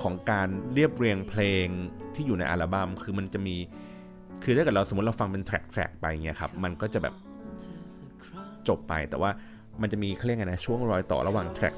[0.00, 1.66] ของการเรียบเรียงเพลง
[2.14, 3.56] ที่อยู่ในอัลบั้มคือมันจะมี
[4.42, 7.14] คือถ้าเกิดเราสมมติเราฟังเป็นแทร็กแทร็กไปเงี้ยครับ มันก็จะแบบ
[8.68, 9.30] จบไปแต่ว่า
[9.80, 11.74] มันจะมีเขาเรียกไงนะช่วงรอยต่อระหว่างแทร็ก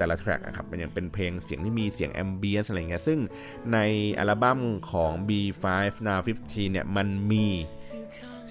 [0.00, 3.18] แต่ละแทร็กอะครับมันยังเป็นเพลงเสียงที่มีเสียงแอมเบียนอะไรเงี้ยซึ่ง
[3.72, 3.78] ใน
[4.18, 4.60] อัลบั้ม
[4.90, 5.64] ของ B5
[6.06, 7.46] Now 15เนี่ยมันมี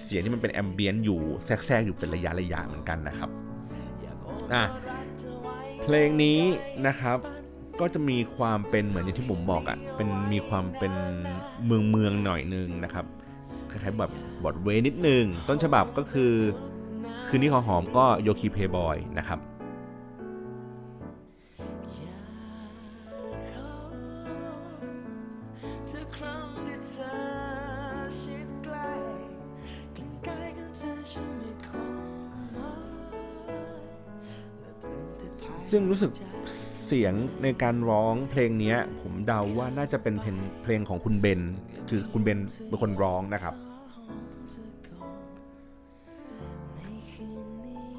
[0.02, 3.30] เสียงที่มันเป็นแอมเบียนอยู่แทรกๆอยู่เป็นระยะระยะเหมือนกันนะครับ
[4.52, 4.62] อะ
[5.82, 6.40] เพลงนี้
[6.86, 7.18] นะครับ
[7.80, 10.92] ก็จะมีความเป็นเหมือนอย่างที่ผมบอกอะ่ะเป็นมีความเป็น
[11.66, 13.04] เมืองเมืองหน่อยนึงนะครับ
[13.70, 16.32] คล้ายๆแบบบอดเวย์นิดนึง ต้นฉบับก็คือ
[17.28, 19.40] คืนนี้ขอหอมก็โยคีเพย์บอยนะครับ
[35.70, 36.10] ซึ่งรู้สึก
[36.86, 41.40] เสียงในการร้องเพลงนี้ผมเดาว่าน่าจะเป็นเพลงเพลงของคุณเบน
[41.88, 43.54] คือคุณเบนเป็นคนร้องนะครับ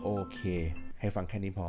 [0.03, 0.39] โอเค
[0.99, 1.67] ให้ฟังแค่นี้พอ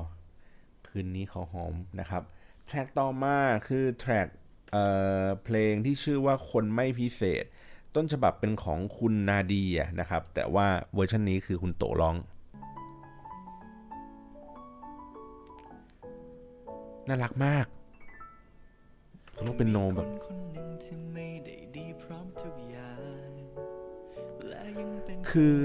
[0.89, 2.23] คืนนี้ขอหอมนะครับ
[2.67, 3.37] แทร็กต่อมา
[3.69, 4.29] คือแทร็ก
[4.73, 4.85] เอ่
[5.23, 7.45] อเพลงที่ชื่อว่าคนไม่พิเศษ
[7.95, 9.65] ต้นฉบับเป็นของคุณนาดี
[10.01, 12.17] นะครับ แต่ว่าเวอร์ชันนี้คือคุณโตร้อง
[17.09, 17.67] น่ารักมาก
[19.37, 20.09] สมมติเป็นโนแบบ
[25.31, 25.57] คือ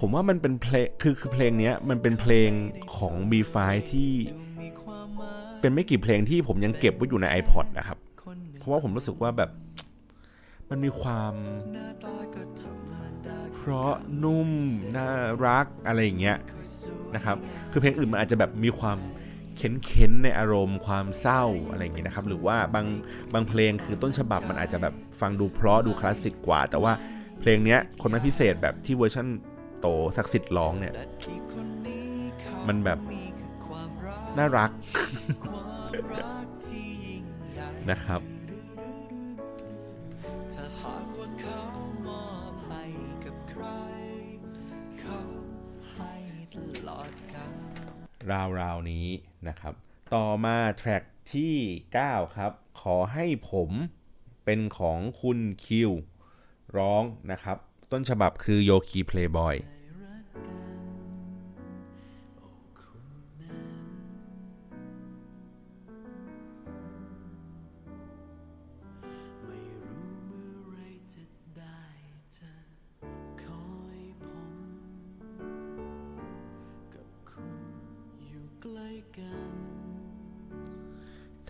[0.00, 2.50] ผมว่ามันเป็นเพลงคือคือเพลงเนี้ยมันเป็นเพลง
[2.96, 3.56] ของ B5
[3.92, 4.12] ที่
[5.60, 7.98] เป็นไม่กี่เพลงที่ผมยังเก็บไว้อยู่ใน iPod นะครับ
[8.58, 9.50] เพราะว่าผมรู้สึกว่าแบบ
[10.70, 11.34] มันมีความ
[13.56, 14.50] เพราะนุ่ม
[14.96, 15.08] น่า
[15.46, 16.36] รักอะไรอย่างเงี้ย
[17.14, 17.36] นะครับ
[17.70, 18.98] คือเพลงอื่นมันอาจจะแบบมีความ
[19.56, 22.86] เค้นๆในอารมณ์ความเศร้าอะไรอย่างเงี้ยนะครับหรือว่าบาง
[23.34, 26.92] บางเพลงคือต้นฉบับมันอาจจะแบบฟังดูเพราะดูคลาสสิกกว่า แต่ว่า
[27.40, 29.28] เพลงเนี้ยคนไม่พิเศษแบบที่เวอร์ชัน
[29.80, 29.86] โต
[30.16, 32.10] ศักดิ์สิทธิ์ร้องเนี่ยแต่ที่คนนี้
[32.40, 34.70] เขามันแบบมีคือความรักน่ารัก
[35.44, 38.20] ความรักที่ยิ่งใหญ่นะครับ
[40.52, 41.60] ถ้าหากว่าเขา
[42.08, 42.84] มอบให้
[43.24, 43.64] กับใคร
[45.00, 45.18] เขา
[45.92, 46.12] ให้
[46.54, 46.56] ต
[46.88, 47.46] ลอดกา
[48.30, 49.06] ลราวๆนี้
[49.48, 49.74] นะครับ
[50.14, 51.02] ต่อมาแทร็ก
[51.34, 51.54] ที่
[51.94, 53.70] 9 ครับ ขอให้ผม
[54.44, 55.90] เป็นของคุณคิว
[56.76, 57.56] ร้องนะครับ
[57.92, 59.56] ต้นฉบับคือโยคีเพลย์บอย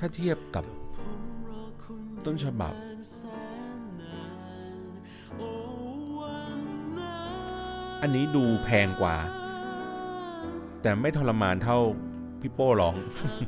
[0.05, 0.65] ถ้าเทียบกับ
[2.25, 2.75] ต้นฉบับ
[8.03, 9.17] อันนี้ดูแพงกว่า
[10.83, 11.79] แต่ไม่ทรมานเท่า
[12.41, 12.97] พี่โป้ร้อง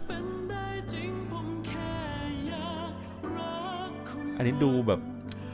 [0.07, 1.93] เป็นได้จริงผมแค่
[2.47, 2.93] อยาก
[3.37, 3.57] รั
[3.88, 5.01] กคุณอันนี้ดูแบบ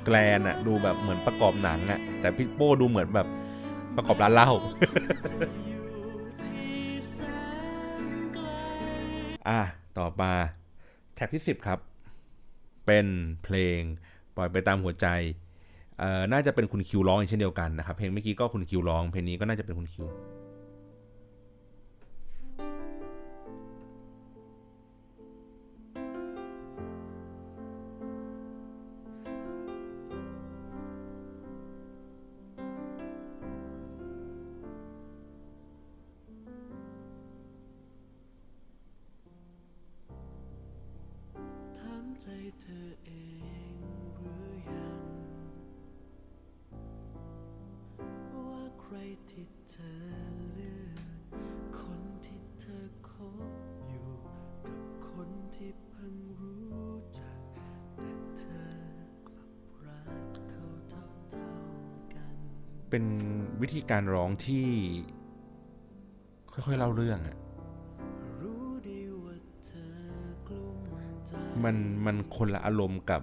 [0.05, 3.27] แกลนอะดูแบบเหมือนประกอบหนังอะแต่พี่โป้ดูเหมือนแบบ
[3.97, 4.51] ประกอบร้านเหล้า
[9.49, 9.61] อะ
[9.99, 10.33] ต่อมา
[11.21, 11.79] ท็กที่ 10 ครับ
[12.87, 13.07] เป็น
[13.45, 13.79] เพลง
[14.37, 15.07] ปล่อยไปตามหัวใจ
[15.99, 20.07] เอ่อน่าจะเป็นคุณคิวร้องเช่นเดียวกันนะครับ เพลงเมื่อกี้ก็คุณคิวร้อง เพลงนี้ก็น่าจะเป็นคุณคิว
[62.91, 63.05] เป็น
[63.61, 64.67] วิธีการร้องที่
[66.53, 67.37] ค่อยๆเล่าเรื่องอะ
[68.43, 69.93] รู้ดีว่าเธอ
[70.49, 70.91] กลุ้ม
[71.27, 71.33] ใจ
[71.65, 71.77] มัน
[72.07, 73.23] มันคนละอารมณ์กับ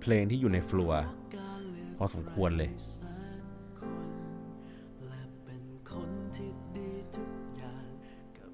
[0.00, 0.92] เพลงที่อยู่ในฟลัว
[1.98, 2.70] พอสมควรเลย
[5.44, 7.86] เป็นคนที่ดีทุกอย่าง
[8.38, 8.52] กับ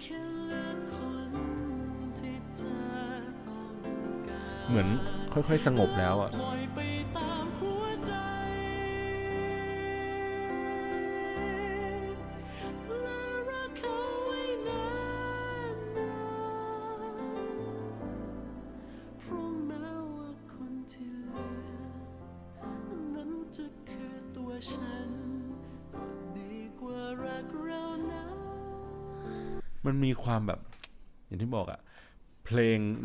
[0.00, 0.96] แค่เลือกค
[1.28, 1.32] น
[2.18, 2.82] ที่เธอ
[3.46, 3.74] ต้อง
[4.28, 4.88] การเหมือน
[5.32, 6.30] ค่อยๆสงบแล้วอะ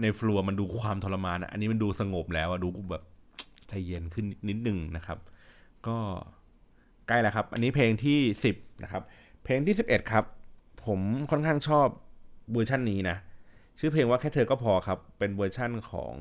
[0.06, 3.04] ใน Flure มันดูความทรมานอะอันนี้มันดูสงบแล้วอะดูแบบ
[3.68, 5.18] ใจเย็นขึ้นนิดนึงนะครับ
[5.88, 5.98] ก็
[7.08, 9.04] ใกล้แล้วครับ อันนี้เพลงที่สิบนะครับ
[9.44, 10.24] เพลงที่สิบเอ็ดครับ
[10.86, 11.00] ผม
[11.32, 11.88] ค่อนข้างชอบ
[12.52, 13.18] เวอร์ชันนี้นะ
[13.80, 16.14] ชื่อเพลงว่าแค่เธอก็พอครับ เป็นเวอร์ชั่นของ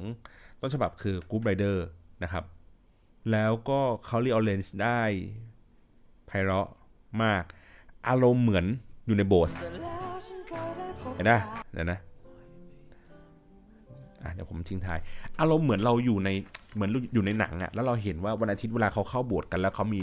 [0.60, 1.76] ต้นฉบับคือ Groove Riders
[2.22, 2.44] นะครับ
[3.32, 5.00] แล้วก็เขา rearrange ได้
[6.26, 6.68] ไพเราะ
[7.22, 7.42] มาก
[8.08, 8.66] อารมณ์เหมือน
[9.06, 9.54] อยู่ในโบสถ์
[11.14, 11.40] เห็นนะ
[11.72, 11.98] เดี๋ยวนะ
[14.24, 14.98] อะเดี๋ยวผมทิ้งท้าย
[15.40, 16.30] อารมณ์เหมือนเราอยู่ใน
[16.74, 20.00] เหมือนอยู่ในหนังอะแล้วเราเห็นว่าวันอาทิตย์เวลาเขาเข้าโบสถ์กันแล้วเขามี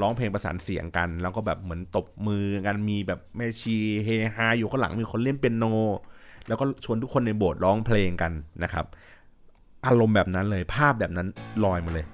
[0.00, 5.64] ร้องเพลงประสานเสียงกัน แล้วก็แบบเหมือนตบมือกันมีแบบแม่ชีเฮฮาอยู่ข้างหลังมีคนเล่นเปียโน
[6.48, 8.32] แล้วก็ชวนทุกคนในโบสถ์ร้องเพลงกัน
[8.62, 8.86] นะครับ
[9.86, 11.28] อารมณ์แบบนั้นเลยภาพแบบนั้น
[11.64, 12.06] ลอยมาเลย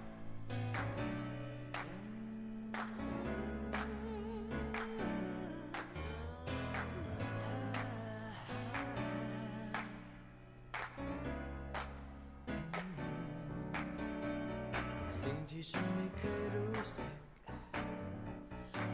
[15.23, 17.13] สิ่งที่ฉันไม่เคยรู้สึก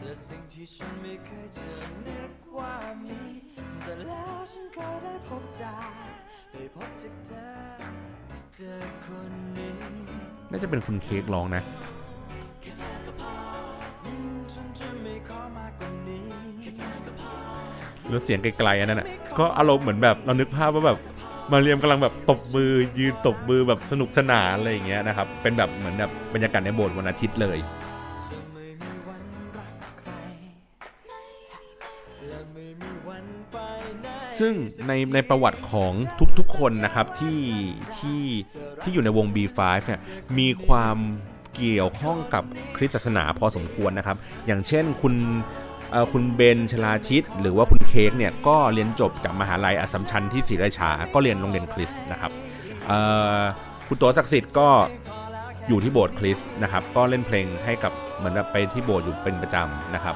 [0.03, 1.75] และสิ่งที่ฉันไม่เคยเจอ
[2.07, 3.19] นึกว่ามี
[3.83, 5.71] แต่แล้วฉันก็ได้พบเจอ
[6.51, 7.47] ได้พบจากเธอ
[8.53, 9.73] เธอคนนี้
[10.51, 11.61] น่าจะเป็นคุณเค้กร้องนะ
[12.61, 13.33] แค่เธอก็พอ
[14.05, 16.21] อืมฉันจะไม่ขอมากกว่านี้
[16.61, 17.33] แค่เธอก็พอ
[18.09, 19.07] แล้วเสียงไกลๆอันนั้นอะ
[19.39, 20.97] ก็อารมณ์เหมือนแบบเรานึกภาพว่าแบบ
[21.51, 27.59] มาเรียมกำลังแบบตบมือยืนตบมือแบบสนุกสนานอะไรอย่างเงี้ยนะครับ เป็นแบบเหมือนแบบบรรยากาศในโบสถ์วันอาทิตย์เลย
[34.39, 34.53] ซึ่ง
[34.87, 35.93] ในในประวัติของ
[36.39, 37.39] ทุกๆคนนะครับที่
[37.97, 38.21] ที่
[38.81, 39.99] ที่อยู่ในวง B5 เนี่ย
[40.37, 40.97] มีความ
[41.55, 42.43] เกี่ยวข้องกับ
[42.75, 45.13] คริสตศาสนาพอสมควรนะครับ อย่างเช่นคุณ
[46.11, 52.31] คุณเบนชลาทิศหรือว่าคุณเค้กเนี่ยก็เรียนจบจากมหาลัยอัสสัมชัญที่ศรีราชา ก็เรียนโรงเรียนคริสต์นะครับ
[53.87, 54.69] คุณตัวศักดิ์สิทธิ์ก็
[55.67, 60.15] อยู่ที่โบสถ์คริสต์นะครับ ก็เล่นเพลงให้กับเหมือนไปที่โบสถ์อยู่เป็นประจำนะครับ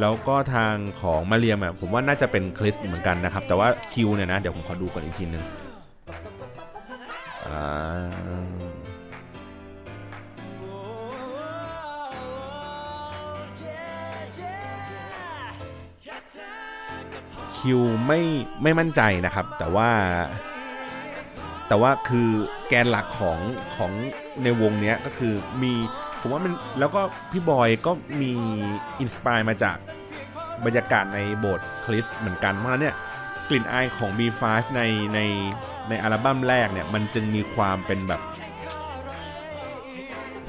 [0.00, 5.44] แล้วก็ทางของมาเรียมอะผมว่าน่าจะเป็นคริสต์เหมือนกันนะครับ แต่ว่าคิวเนี่ยนะเดี๋ยวผมขอดูก่อนอีกทีนึง
[7.46, 8.67] อ่า
[17.58, 18.20] คิวไม่
[18.62, 19.90] ไม่มั่นใจนะครับ แต่ว่า
[21.68, 22.28] แต่ว่าคือ
[22.68, 23.38] แกนหลักของ
[23.76, 23.92] ของ
[24.42, 25.72] ในวงเนี้ยก็คือมี
[26.20, 27.00] ผมว่ามันแล้วก็
[27.32, 28.32] พี่บอยก็มี
[29.00, 29.76] อินสปายมาจาก
[30.64, 32.94] บรรยากาศในโบสถ์คริสเหมือนกันเพราะฉะนั้นเนี่ย
[33.48, 34.42] กลิ่นอายของ B5
[34.76, 34.82] ใน
[35.14, 35.20] ใน
[35.88, 38.20] ในอัลบั้มแรกเนี่ยมันจึงมีความเป็นแบบ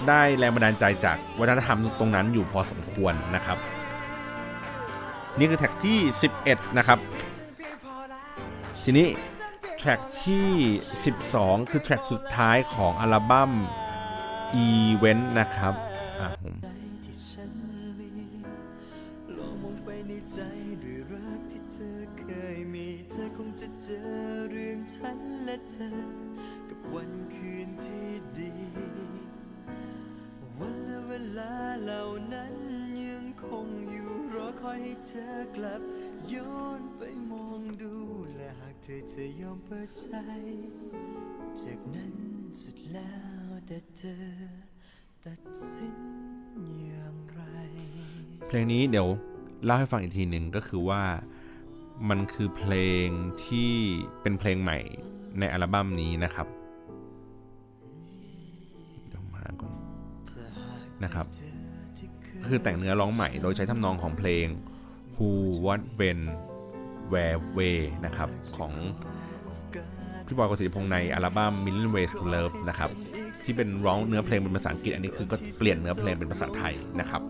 [0.08, 3.58] ได้แรงบันดาลใจจากวัฒนธรรมตรงนั้นอยู่พอสมควรนะครับ
[5.38, 6.00] นี่คือแท็กที่
[6.38, 7.00] 11 นะครับ
[8.84, 9.08] ทีนี้
[9.78, 10.50] แทร็กที่
[11.10, 13.52] 12 คือแทร็กสุดท้ายของอัลบั้ม
[14.68, 15.74] Event นะครับ
[16.20, 16.70] อะผมใด
[17.04, 17.52] ที่ฉัน
[18.00, 18.10] มี
[19.38, 20.40] ลองมองไปในใจ
[20.84, 22.24] ด้วยรักที่เธอเค
[22.56, 24.10] ยมีเธอคงจะเจอ
[24.52, 25.20] เรื่องฉัน
[27.36, 28.52] คืนที่ดี
[30.58, 31.54] วันและเวลา
[31.84, 32.04] เหล่า
[32.34, 32.54] นั้น
[33.02, 33.99] ยังคงอยู่
[34.60, 35.82] คอยเธอกลับ
[36.34, 37.02] ย้อนไป
[37.32, 37.96] มองดู
[38.36, 40.14] และหากเธอจะยอมเปิดใจ
[41.64, 42.14] จากนั้น
[42.62, 44.26] สุดแล้วแต่เธอ
[45.26, 45.42] ตัด
[45.74, 46.00] สิน
[46.86, 47.42] อย่างไร
[48.48, 49.08] เพลงนี้เดี๋ยว
[49.66, 51.04] เล่าให้ฟังอีกทีหนึ่งก็คือว่า
[52.10, 52.74] มันคือเพล
[53.06, 53.08] ง
[53.46, 53.72] ที่
[54.22, 54.78] เป็นเพลงใหม่
[55.40, 56.48] ในอัลบั้มนี้นะครับ
[59.10, 59.74] เดี๋ยวมาก่อน
[61.04, 61.26] นะครับ
[62.50, 64.46] คือแต่งเนื้อร้องใหม่ โดยใช้ทำนองของเพลง
[65.16, 65.30] Who
[65.66, 66.20] What When
[67.12, 68.74] Where Way นะครับ ของ
[70.26, 72.90] พี่บอยกฤษฎิพงษ์ในอัลบั้ม Million Ways to Love นะครับ
[73.44, 77.22] ที่เป็นร้องเนื้อเพลงเป็นภาษาอังกฤษ อันนี้คือก็เปลี่ยนเนื้อเพลงเป็นภาษาไทยนะครับ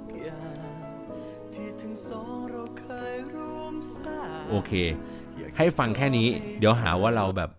[4.50, 4.72] โอเค
[5.58, 6.28] ให้ฟังแค่นี้
[6.60, 7.52] เดี๋ยวหาว่าเราแบบ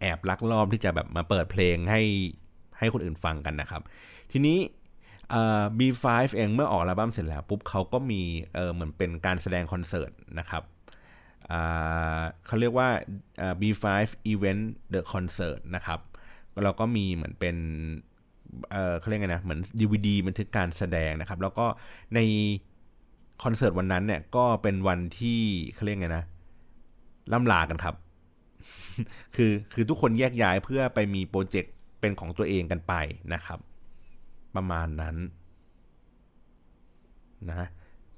[0.00, 2.02] แอบลักลอบที่จะแบบมาเปิดเพลงให้
[2.78, 3.82] ให้คนอื่นฟังกันนะครับ
[4.32, 4.58] ทีนี้
[5.78, 6.04] B5
[6.36, 8.22] เองเมื่อออกอัลบั้มเสร็จแล้วปุ๊บเขาก็มี
[8.54, 10.62] เออเหมือนเป็นการแสดงคอนเสิร์ตนะครับ
[12.46, 12.88] เขาเรียกว่า
[13.60, 13.84] B5
[14.32, 14.62] Event
[14.92, 16.00] The Concert นะครับ
[16.64, 17.56] แล้วก็มีเหมือนเป็น
[18.98, 21.66] เขาเรียกไงนะเหมือน DVD บันทึกการแสดงนะครับ แล้วก็
[22.14, 22.20] ใน
[23.44, 25.40] คอนเสิร์ตวันนั้นเนี่ยก็เป็นวันที่
[25.74, 26.24] เขาเรียกไงนะ
[27.32, 27.94] ล่ำลากันครับ
[29.36, 32.94] คือคือทุกคนแยกย้ายเพื่อไปมีโปรเจกต์เป็นของตัวเองกันไป
[33.34, 33.58] นะครับ
[34.56, 35.16] ประมาณนั้น
[37.50, 37.68] นะ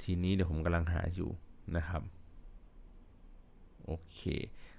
[0.02, 1.30] ทีนี้เดี๋ยวผมกำลังหาอยู่
[1.76, 2.02] นะครับ
[3.86, 4.20] โอเค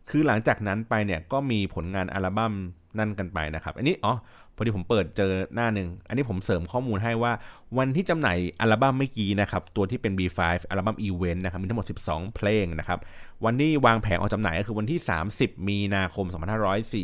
[0.10, 2.54] คือหลังจากนั้นไปเนี่ยก็มีผลงานอัลบั้ม
[2.98, 4.16] นั่นกันไปนะครับ อันนี้อ๋อ
[4.56, 7.32] พอดีผมเปิดเจอหน้าหนึ่ง อันนี้ผมเสริมข้อมูลให้ว่า
[7.78, 10.40] วันที่จำหน่ายอัลบั้มเมื่อกี้นะครับ ตัวที่เป็น B5
[10.70, 13.00] อัลบั้มอีเวนต์นะครับ มีทั้งหมด 12 เพลงนะครับ
[13.46, 15.00] วันที่วางแผงออกจำหน่ายก็คือวันที่
[15.34, 16.26] 30 มีนาคม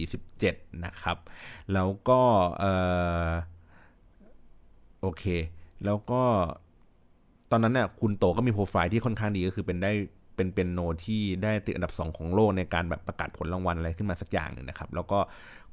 [0.04, 1.18] 2547 นะครับ
[1.74, 2.22] แล้วก็
[2.60, 2.74] เอ่
[3.26, 3.28] อ
[5.02, 5.24] โอเค
[5.86, 6.22] แล้วก็
[7.52, 9.92] ตอนนั้นเนี่ยคุณโตก็มีโปรไฟล์ที่ค่อนข้างดีก็คือเป็นได้
[10.36, 15.20] เป็นเป็นโนที่ได้ติดอันดับ 2 ของโลกในการแบบประกาศผลรางวัลอะไรขึ้นมาสักอย่างหนึ่งนะครับ แล้วก็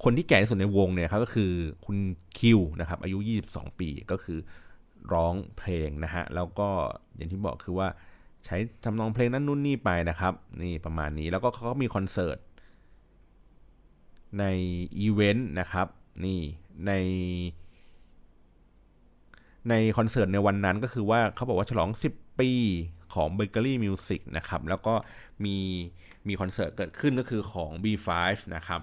[0.03, 1.53] คนที่แก่ที่สุดในวงเนี่ยครับก็คือ
[1.87, 1.97] คุณ
[2.39, 3.18] คิวนะครับอายุ
[3.51, 4.39] 22 ปีก็คือ
[5.12, 6.68] ร้องเพลงนะฮะ แล้วก็
[7.16, 7.89] อย่างที่บอกคือว่า
[8.45, 12.39] ใช้ทำนองเพลงนั้นนู่นนี่ไปนะครับ นี่ประมาณนี้แล้วก็เขาก็มีคอนเสิร์ต
[14.39, 14.45] ใน
[14.99, 15.87] อีเวนต์นะครับ
[16.25, 16.41] นี่
[16.87, 16.93] ใน
[19.71, 22.51] ในคอนเสิร์ตในวันนั้นก็คือว่าเขาบอกว่าฉลอง 10 ปี
[23.15, 24.95] ของ b a k e r y Music นะครับ แล้วก็
[25.45, 25.57] มี
[26.29, 28.09] มีคอนเสิร์ตเกิดขึ้นก็คือของ B5
[28.57, 28.81] นะครับ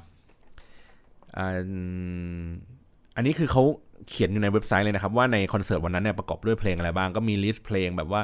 [3.15, 3.63] อันนี้คือเขา
[4.09, 8.21] เขียนอยู่ในเว็บไซต์เลยนะครับ ว่าในคอนเสิร์ตวันนั้นเนี่ยประกอบด้วยเพลงอะไรบ้าง ก็มี list เพลงแบบว่า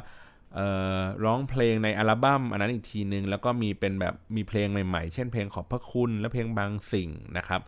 [1.26, 7.62] ร้องเพลงในอัลบั้มอันนั้นอีกทีนึง แล้วก็มีเป็นแบบมีเพลงใหม่ๆ เช่นเพลงขอบพระคุณและเพลงบางสิ่งนะครับ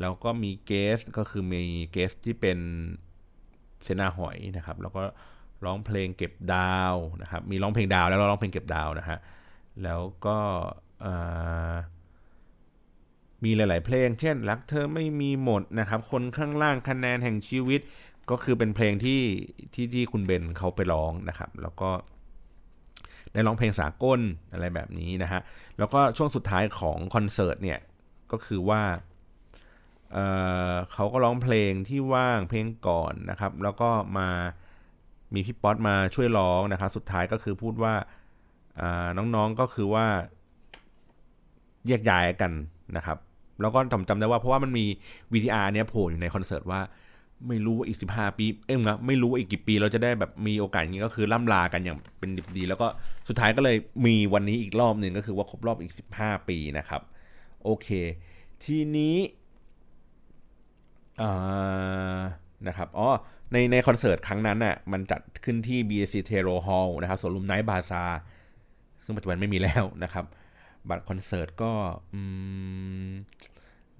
[0.00, 1.60] แล้วก็มี guest ก็คือมี
[1.92, 2.58] guest ที่เป็น
[3.84, 5.02] เสนาหอยนะครับ แล้วก็
[5.64, 9.18] ร้องเพลงเก็บดาวนะครับ มีร้องเพลงดาวแล้วร้องเพลงเก็บดาวนะฮะ
[9.82, 10.36] แล้วก็
[13.44, 17.80] มีหลาย ๆ เพลง เช่น รักเธอไม่มีหมดนะครับ คนข้างล่างคะแนนแห่งชีวิต
[18.30, 19.22] ก็คือเป็นเพลงที่
[19.74, 21.90] ที่ที่คุณเบนเขาไปร้องนะครับ แล้วก็
[23.32, 24.20] ได้ร้องเพลงสากล
[24.52, 25.40] อะไรแบบนี้นะฮะ
[25.78, 27.78] แล้วก็ช่วงสุดท้ายของคอนเสิร์ตเนี่ย
[28.32, 28.82] ก็คือว่า
[30.12, 33.88] เเขาก็ร้องเพลงที่ว่างเพลงก่อนนะครับ แล้วก็
[34.18, 34.28] มา
[35.34, 40.06] มีพี่ป๊อตมาช่วยร้องนะครับ สุดท้ายก็คือพูดว่าาน้องๆก็คือว่า
[41.88, 42.52] แยกย้ายกัน
[42.96, 43.18] นะครับ
[43.60, 44.86] แล้วก็จำจำได้ว่าเพราะว่ามันมี
[45.32, 46.80] VTR เนี้ยโผล่อยู่ในคอนเสิร์ตว่า
[47.48, 52.86] ไม่รู้ว่าอีก15ปี เอ้ยนะไม่รู้ว่าอีกกี่ปีเราจะได้แบบมีโอกาสอย่างนี้ก็คือล่ำลากันอย่างเป็นดิบดี แล้วก็
[53.28, 53.76] สุดท้ายก็เลย
[54.06, 57.02] มีวันนี้อีกรอบหนึ่งก็คือว่าครบรอบอีก15ปีนะครับ
[57.64, 57.88] โอเค
[58.64, 59.16] ทีนี้
[62.68, 63.08] นะครับอ๋อ
[63.52, 68.02] ในในคอนเสิร์ตครั้งนั้นน่ะมันจัดขึ้นที่ BAC t e r o Hall นะครับสวนลุมไนท์บาซาร์
[69.04, 70.24] ซึ่งปัจจุบันไม่มีแล้วนะครับ
[70.88, 71.72] บัตรคอนเสิร์ตก็
[72.14, 72.20] อื
[73.06, 73.10] ม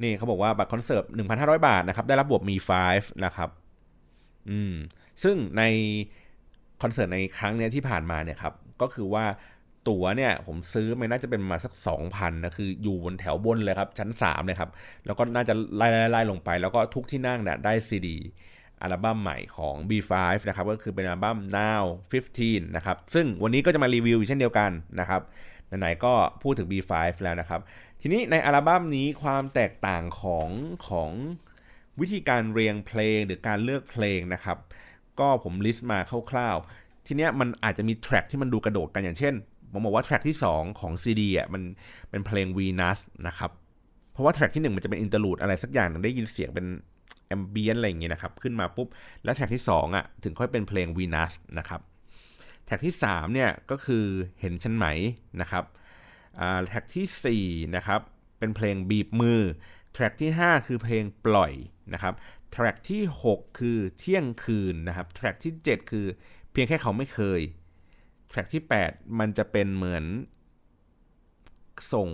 [0.02, 1.04] นี่เขาบอกว่าบัตรคอนเสิร์ต
[1.34, 2.56] 1,500 บาทนะครับ ได้รับบวกมี
[2.90, 3.48] 5 นะครับ
[4.50, 4.72] อืม
[5.22, 5.62] ซึ่งใน
[6.82, 9.24] คอนเสิร์ตในครั้งเนี้ยที่ผ่านมาเนี่ยครับ ก็คือว่า
[9.88, 11.72] ตั๋วเนี่ยผมซื้อมันน่าจะเป็นมาสัก
[12.04, 14.70] 2,000นะคืออยู่บนแถวบนเลยครับ ชั้น3เลยครับ
[15.06, 18.16] แล้วก็น่าจะไล่ไล่ลงไป แล้วก็ทุกที่นั่งเนี่ยได้ซีดี
[18.82, 20.12] อัลบั้มใหม่ของ B5
[20.48, 21.84] นะครับก็คือเป็นอัลบั้ม Now
[22.30, 24.70] 15 นะครับ ซึ่งวันนี้ก็จะมารีวิวอีกเช่นเดียวกัน
[25.00, 25.20] นะครับ
[25.66, 26.12] ไหนๆก็
[26.42, 27.60] พูดถึง B5 แล้วนะครับ
[28.00, 30.48] ทีนี้ในอัลบั้มนี้ความแตกต่างของ
[30.88, 31.10] ของ
[32.00, 34.58] วิธีการเรียงเพลงหรือการเลือกเพลงนะครับ
[35.20, 35.98] ก็ผมลิสต์มา
[36.30, 39.34] คร่าวๆ ทีเนี้ยมันอาจจะมีแทร็กที่มันดูกระโดดกันอย่างเช่น
[39.74, 41.62] ผมบอกว่าแทร็กที่ 2 ของ CD อะมัน
[42.10, 42.98] เป็นเพลง Venus
[43.28, 43.50] นะครับ
[44.12, 46.66] เพราะว่าแทร็กที่ 1 มันจะเป็น interlude อะไรสักอย่างนึงได้ยินเสียงเป็น
[47.26, 48.88] ambient อะไรอย่างเงี้ยนะครับ ขึ้นมาปุ๊บ
[49.24, 51.80] แล้วแทร็กที่ 2อะถึงค่อยเป็นเพลง Venus นะครับ
[52.64, 54.04] แทร็กที่ 3 เนี่ยก็คือ
[54.40, 54.86] เห็นฉันไหม
[55.40, 55.64] นะครับ
[56.38, 58.00] อ่าแทร็กทีสี่4นะครับ
[58.38, 59.40] เป็นเพลงบีบมือ
[59.92, 61.52] แทร็กที่ 5 คือเพลงปล่อย
[61.94, 62.14] นะครับ
[62.50, 66.06] แทร็กที่ 6 คือเที่ยงคืนนะครับแทร็กที่ 7 คือ
[66.52, 67.40] เพียงแค่เขาไม่เคย
[68.34, 70.04] แทร็กที่ 8 มันจะเป็นเหมือน
[71.92, 72.08] ส่ง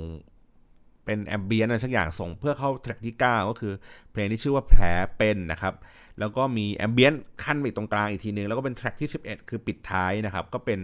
[1.04, 3.72] เป็นแอมเบียนอะไรสักอย่างส่งเพื่อเข้าแทร็กที่ 9 ก็คือ
[4.12, 4.82] เพลงที่ชื่อว่าแผล
[5.18, 5.74] เป็นนะครับ
[6.18, 7.14] แล้วก็มีแอมเบียน
[7.44, 10.80] ขั้นไปตรงกลางอีกทีนึง แล้วก็เป็นแทร็กที่ 11 คือปิดท้ายนะครับ ก็เป็น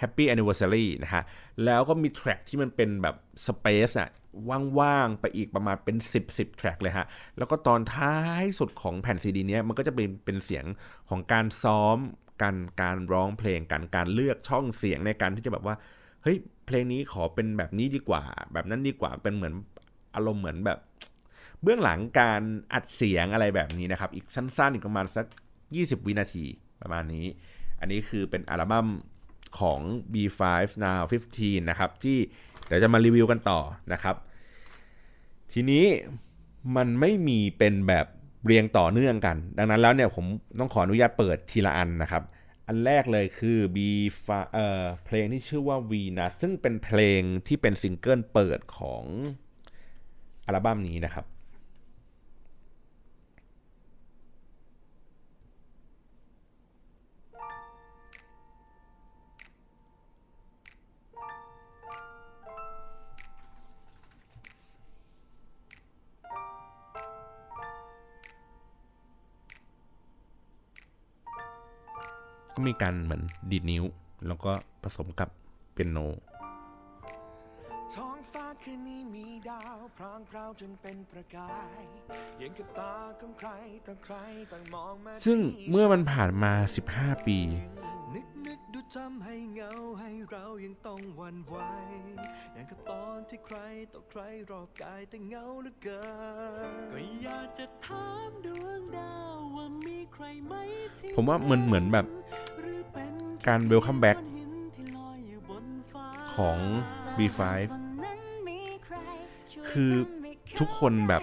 [0.00, 1.22] Happy Anniversary นะฮะ
[1.64, 3.16] แล้วก็มีแทร็กที่มันเป็นแบบ
[3.46, 4.10] สเปซอะ
[4.78, 7.06] ว่างๆ ไปอีกประมาณเป็น 10 10แทร็กเลยฮะ
[7.38, 10.64] แล้วก็ตอนท้ายสุดของแผ่นซีดีเนี้ยมันก็จะเป็นเป็นเสียง
[11.08, 11.98] ของการซ้อม
[12.42, 15.76] การการร้องเพลงการการเลือกช่องเสียงในการที่จะแบบว่า
[16.22, 16.36] เฮ้ย
[16.66, 18.22] เพลงนี้ขอเป็นแบบนี้ดีกว่า
[18.52, 19.54] แบบนั้นดีกว่าเป็นเหมือน
[20.14, 20.78] อารมณ์เหมือนแบบ
[21.62, 25.26] เบื้องหลังการอัดเสียงอะไรแบบนี้นะครับ อีกสั้นๆอีกประมาณสัก
[25.66, 26.44] 20 วินาที
[26.82, 27.26] ประมาณนี้
[27.80, 28.86] อันนี้คือเป็นอัลบั้ม
[29.60, 29.80] ของ
[30.12, 30.40] B5
[30.84, 31.02] Now
[31.34, 32.18] 15 นะครับ ที่
[32.66, 33.60] เดี๋ยวจะมารีวิวกันต่อ
[33.92, 34.16] นะครับ
[35.52, 35.84] ทีนี้
[36.76, 38.06] มันไม่มีเป็นแบบ
[38.46, 40.26] เรียงต่อเนื่องกัน ดังนั้นแล้วเนี่ยผม
[40.58, 42.22] ต้องขออนุญาตเปิดทีละอันนะครับ
[42.66, 43.78] อันแรกเลยคือ B
[44.54, 49.04] เอ่อเพลงที่ชื่อว่า V นะซึ่งเป็นเพลงที่เป็นซิงเกิลเปิดของ
[50.46, 51.24] อัลบั้มนี้นะครับ
[72.58, 73.84] ก็มีการเหมือนดีดนิ้ว
[74.26, 74.52] แล้วก็
[74.82, 75.28] ผสมกับ
[75.72, 75.98] เปียโน
[79.96, 81.80] พรางพราวจนเป็นประกาย
[82.40, 83.50] ยังกับตาของใคร
[83.86, 84.16] ต่างใคร
[84.52, 86.52] ต่างมองมาซึ่งที่เมื่อมันผ่านมา
[86.90, 87.38] 15 ปี
[88.14, 91.56] นึกนึกดูทำให้เงาให้เรายังต้องหวันไหว
[92.54, 93.58] อย่างกับตอนที่ใคร
[93.92, 94.20] ต่อใคร
[94.50, 96.02] รอบกายแต่เงาเหลือเกิ
[96.68, 100.54] นก็อยากจะถามดวงดาวว่ามีใครไหม
[100.98, 102.06] ที่ผมว่ามันเหมือนแบบ
[102.60, 103.12] หรือเป็น
[103.46, 106.58] การ welcome back ก้อนหินที่ลอยอยู่บนฟ้าของ
[107.16, 107.40] B5
[109.68, 109.92] คือ
[110.58, 111.22] ทุกคนแบบ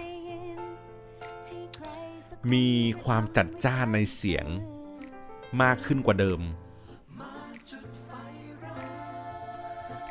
[2.52, 2.66] มี
[3.04, 6.40] ความจัดจ้านในเสียงเสียงมากขึ้นกว่าเดิม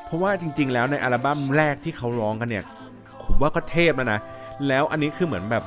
[0.05, 2.65] เพราะว่าจริง ๆ แล้วในอัลบั้มแรกที่เขาร้องกันเนี่ย
[3.23, 4.19] ผมว่าก็เทพแล้วนะ
[4.67, 5.63] แล้วอันนี้คือเหมือนแบบ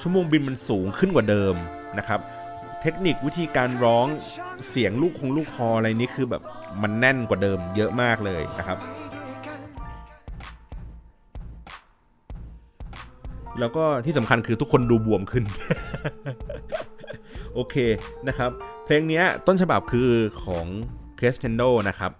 [0.00, 1.54] ชั่วโมงบินมันสูงขึ้นกว่าเดิม
[1.98, 2.20] นะครับ
[2.82, 4.06] เทคนิควิธีการร้อง
[4.68, 6.42] เสียงลูกคงลูกคออะไรนี้คือแบบ
[6.82, 8.78] มันแน่นกว่าเดิมเยอะมากเลยนะครับ
[13.60, 15.44] แล้วก็ที่สำคัญคือทุกคนดูบวมขึ้น
[17.54, 17.76] โอเค
[18.28, 18.50] นะครับ
[18.84, 20.10] เพลงนี้ต้นฉบับคือ
[20.44, 20.66] ของ
[21.16, 22.12] เคสเ e นโดนะครับ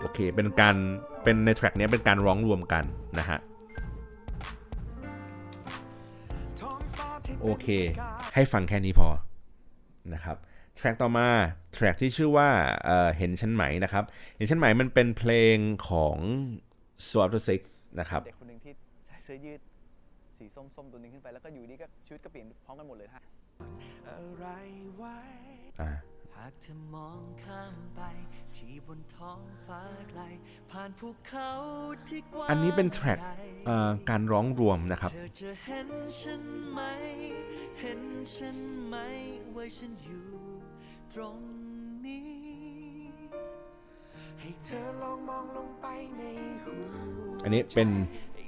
[0.00, 0.76] โอเค เป็นการ
[1.22, 2.84] เป็นในแทร็กนี้เป็นการร้องรวมกัน
[3.18, 3.38] นะฮะ
[7.42, 7.66] โอเค
[8.34, 9.08] ให้ฟังแค่นี้พอ
[10.14, 10.36] นะครับ
[10.76, 11.28] แทร็กต่อมา
[11.72, 12.48] แทร็กที่ชื่อว่า
[12.84, 14.04] เเห็นฉันไหมนะครับ
[14.36, 15.56] เห็นฉันไหมมันเป็นเพลง
[15.88, 16.16] ของ
[17.08, 17.60] s w a p the Six
[18.00, 18.72] นะครับเด็กคนหนึ่งที่
[19.08, 19.60] ใส่เสื้อยืด
[20.44, 23.22] สีส้มๆตัวหนึงขึ้นไปแล้วก็อยู่ดีก็ชีวิตก็เปลี่ยนพร้อมกันหมดเลยฮะ
[24.08, 24.46] อะไร
[24.96, 25.18] ไว้
[25.80, 25.90] อ่า
[26.34, 28.00] หากเธอมองข้ามไป
[28.56, 30.22] ที่บนท้องฟ้าไกล
[30.70, 31.50] ผ่านภูเขา
[32.08, 33.36] ที่กว้างอันนี้เป็นแทร็กใหญ่
[33.66, 35.88] เอ่อการร้องรวมนะครับเธอจะเห็น
[36.20, 36.80] ฉันไหม
[37.80, 38.02] เห็น
[38.34, 38.96] ฉันไหม
[39.54, 40.28] ว่าฉันอยู่
[41.14, 41.38] ตรง
[42.04, 42.28] นี้
[44.40, 45.86] ให้เธอลองมองลงไป
[46.18, 46.22] ใน
[46.62, 46.74] หู
[47.44, 47.88] อันนี้เป็น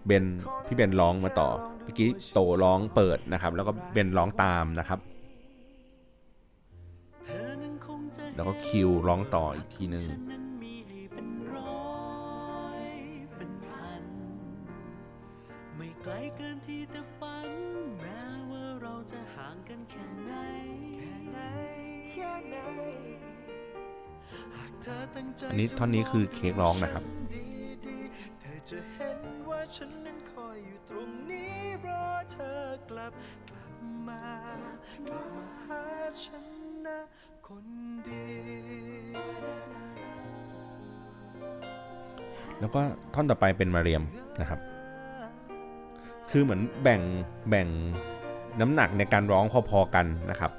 [0.06, 0.24] เบน
[0.66, 1.48] พี่เบนร้องมาต่อ
[1.82, 4.98] เมื่อกี้โตร้องเปิดนะครับ แล้วก็เบนร้องตามนะครับ
[7.24, 12.82] เธอนั้นคงจะแล้วก็คิวร้องต่ออีกทีหนึ่งฉันนั้นมีให้เป็นร้อย
[13.36, 14.04] เป็นพัน
[15.76, 17.48] ไม่ไกลเกินที่จะฝัน
[18.00, 20.32] แม้ว่าเราจะห่างกันแค่ไหน
[20.96, 21.38] แค่ไหน
[22.12, 22.56] แค่ไหน
[24.54, 27.04] หากเธอตั้งใจอันนี้ท่อนนี้คือเค้กร้องนะครับ
[27.84, 31.54] ดีๆเธอจะเห็น ว่าฉันนั้นคอยอยู่ตรงนี้
[31.86, 33.12] รอเธอกลับ
[33.48, 33.72] กลับ
[34.08, 34.22] มา
[35.06, 35.82] กลับมาหา
[36.24, 36.46] ฉัน
[36.86, 36.98] นะ
[37.46, 37.66] คน
[38.08, 38.26] ดี
[42.60, 42.80] แล้วก็
[43.14, 44.02] ท่อนต่อไปเป็นมาเรียม
[44.40, 44.60] นะครับ
[46.30, 47.00] คือเหมือนแบ่ง
[47.50, 47.68] แบ่ง
[48.60, 50.50] น้ำหนักในการร้องพอๆกันนะครับ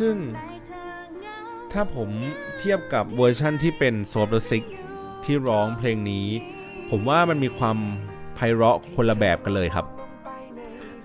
[0.00, 0.16] ซึ่ง
[1.72, 2.08] ถ้าผม
[2.58, 4.64] เทียบกับเวอร์ชั่นที่เป็นโซฟ t ซิก
[5.24, 6.26] ที่ร้องเพลงนี้
[6.90, 7.76] ผมว่ามันมีความ
[8.34, 9.86] ไพเราะคนละแบบกันเลยครับ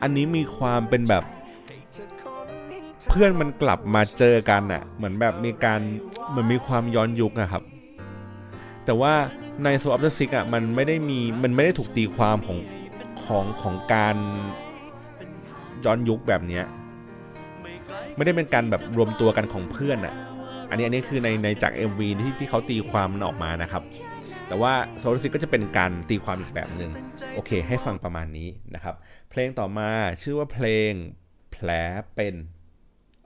[0.01, 1.23] อันนี้มีความเป็นแบบ
[3.09, 5.79] เพื่อนมันกลับมาเจอกันอะเหมือนแบบมีการ
[6.29, 7.63] เหมือนมีความย้อนยุคอะครับ
[8.85, 9.13] แต่ว่า
[9.63, 12.59] ในโซฟ t ซิกอะมันไม่ได้มีมันไม่ได้ถูกตีความของ
[13.25, 14.15] ขของของการ
[15.85, 16.65] ย้อนยุคแบบเนี้ย
[18.16, 20.16] ไม่ได้เป็นการแบบรวมตัวกันของเพื่อนอะ่ะ
[20.70, 23.84] อันนี้อันนี้คือในในจาก MV ที่ที่เขาตีความมันออกมานะครับ
[24.47, 26.91] แต่ว่าโซลซิกก็จะเป็นการตีความอีกแบบหนึ่ง
[27.34, 28.95] โอเค ให้ฟังประมาณนี้นะครับ
[29.30, 29.89] เพลงต่อมา
[30.22, 30.91] ชื่อว่าเพลง
[31.51, 31.70] แผล
[32.16, 32.34] เป็น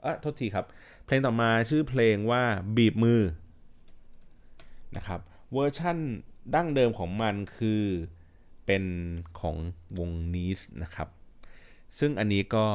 [0.02, 0.66] เออโทษทีครับ
[1.06, 2.42] เพลงต่อมาชื่อเพลงว่า
[2.76, 3.22] บีบมือ
[4.96, 5.20] นะครับ
[5.52, 5.98] เวอร์ชั่น
[6.54, 7.82] ดั้งเดิมของมันคือ
[8.66, 8.84] เป็น
[9.40, 9.56] ของ
[9.98, 11.08] วงนีสนะครับ
[11.98, 12.66] ซึ่งอันนี้ก็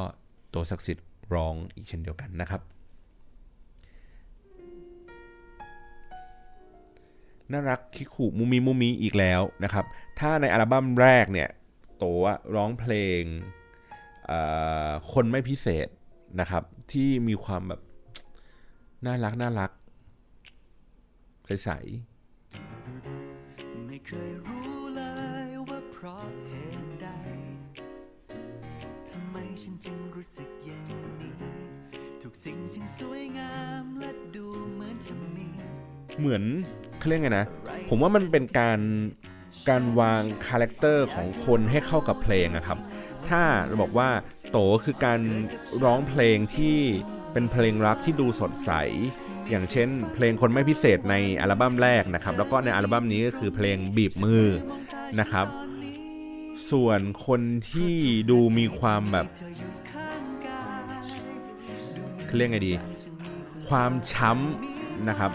[0.53, 2.61] ตัวศักดิ์สิทธิ์ ร้องอีกเช่นเดียวกันนะครับ
[7.51, 9.85] น่ารักคิคุมูมิมูมิอีกแล้วนะครับ
[10.19, 11.49] ถ้าในอัลบั้มแรกเนี่ย
[11.97, 13.21] โตะร้องเพลง
[15.13, 15.87] คนไม่พิเศษ
[16.39, 17.81] นะครับ ที่มีความแบบ
[19.05, 19.71] น่ารักน่ารัก
[21.45, 21.69] ใส
[24.64, 36.43] ไเหมือนจะมีๆเหมือน
[36.97, 37.45] เขาเรียกไงนะ
[37.89, 38.79] ผมว่ามันเป็นการ
[39.69, 42.79] การวางคาแรคเตอร์ของคนให้เข้ากับเพลงอะครับ
[43.29, 44.09] ถ้าเราบอกว่า
[44.51, 45.19] โตคือการ
[45.83, 46.77] ร้องเพลงที่
[47.33, 48.71] เป็นเพลงรักที่ดูสดใส
[49.49, 54.45] อย่างเช่น เพลงคนไม่พิเศษในอัลบั้มแรกนะครับ แล้วก็ในอัลบั้มนี้ก็คือเพลงบีบมือ
[55.19, 55.47] นะครับ
[56.71, 57.93] ส่วนคนที่
[58.31, 59.27] ดูมีความแบบ
[62.35, 62.73] เขาเรียกไงดี
[63.69, 65.31] ความช้ำนะครับ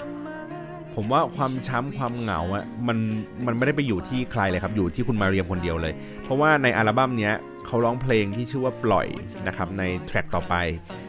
[0.95, 2.99] ผมว่าความช้ำความเหงาอะมัน
[3.47, 5.93] มันไม่ได้ไปอยู่ที่ใครเลยครับอยู่ที่คุณมาเรียมคนเดียวเลย
[6.23, 7.33] เพราะว่าในอัลบั้มเนี้ย
[7.67, 9.07] เขาร้องเพลงที่ชื่อว่าปล่อย
[9.47, 10.55] นะครับในแทร็กต่อไป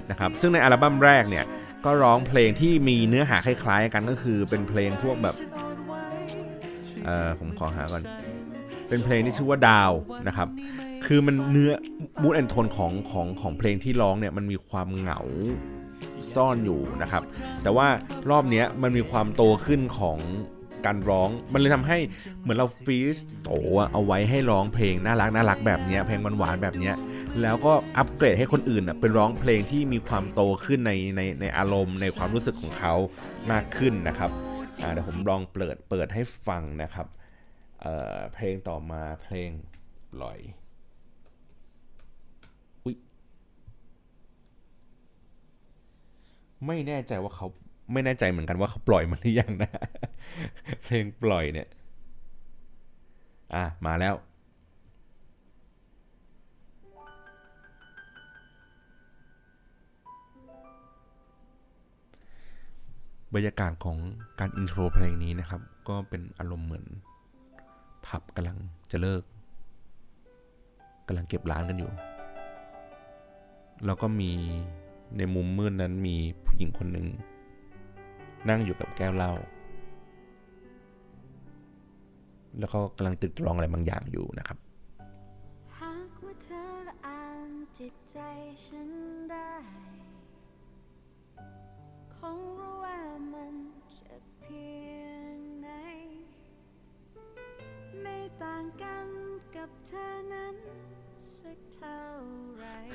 [0.09, 1.45] นะครับซึ่งในอัลบั้มแรกเนี่ย
[1.85, 5.35] ก็ร้องเพลงที่มีเนื้อหาคล้ายๆกันก็คือเป็นเพลงพวกแบบ
[7.05, 8.03] เออผมขอหาก่อน
[8.89, 9.91] เป็นเพลงที่ชื่อว่าดาว
[10.27, 10.47] นะครับ
[11.05, 11.71] คือมันเนื้อ
[12.21, 15.19] มูดแอนโทนของของของเพลงที่ร้องเนี่ยมันมีความเหงา
[16.35, 17.23] ซ่อนอยู่นะครับ
[17.63, 17.87] แต่ว่า
[18.29, 20.17] รอบนี้มันมีความโตขึ้นของ
[20.85, 21.97] การร้อง มันเลยทำให้
[22.41, 23.49] เหมือนเราฟีสโต
[23.93, 26.91] เอาไว้ให้ร้องเพลงน่ารักน่ารักแบบนี้เพลงหวานๆแบบนี้
[27.41, 32.93] แล้วก็อัปเกรดให้คนอื่นเป็นร้องเพลงที่มีความโตขึ้นในในในอารมณ์ในความรู้สึกของเขา
[33.51, 34.31] มากขึ้นนะครับ
[34.93, 37.07] เดี๋ยวผมลองเปิดเปิดให้ฟังนะครับ
[37.81, 39.49] เเพลงต่อมาเพลง
[40.13, 40.39] ปล่อย
[46.67, 47.47] ไม่แน่ใจว่าเขา
[47.93, 49.71] ไม่แน่ใจเหมือนกันว่าเขาปล่อยมันหรือยังนะ
[50.83, 51.67] เพลงปล่อยเนี่ย
[53.53, 54.15] อะ มาแล้ว
[63.35, 63.97] บรรยากาศของ
[64.39, 66.85] การอินโทรเพลงนี้นะครับ ก็เป็นอารมณ์เหมือน
[68.05, 68.57] ผับกำลัง
[68.91, 69.23] จะเลิก
[71.07, 71.91] กำลังเก็บร้านกันอยู่
[73.85, 74.31] แล้วก็มี
[75.17, 77.07] ในมุมมืดนั้นมีผู้หญิงคนหนึ่ง
[78.49, 79.33] นั่งอยู่กับแก้วเหล้า
[82.59, 84.57] แล้วก็กำลังตึกตรองอะไรบางอย่างอยู่นะครับ
[85.77, 86.65] หากว่าเธอ
[87.05, 88.17] อ่านจิตใจ
[88.65, 88.89] ฉัน
[89.29, 89.51] ได้
[92.15, 92.80] คงรู้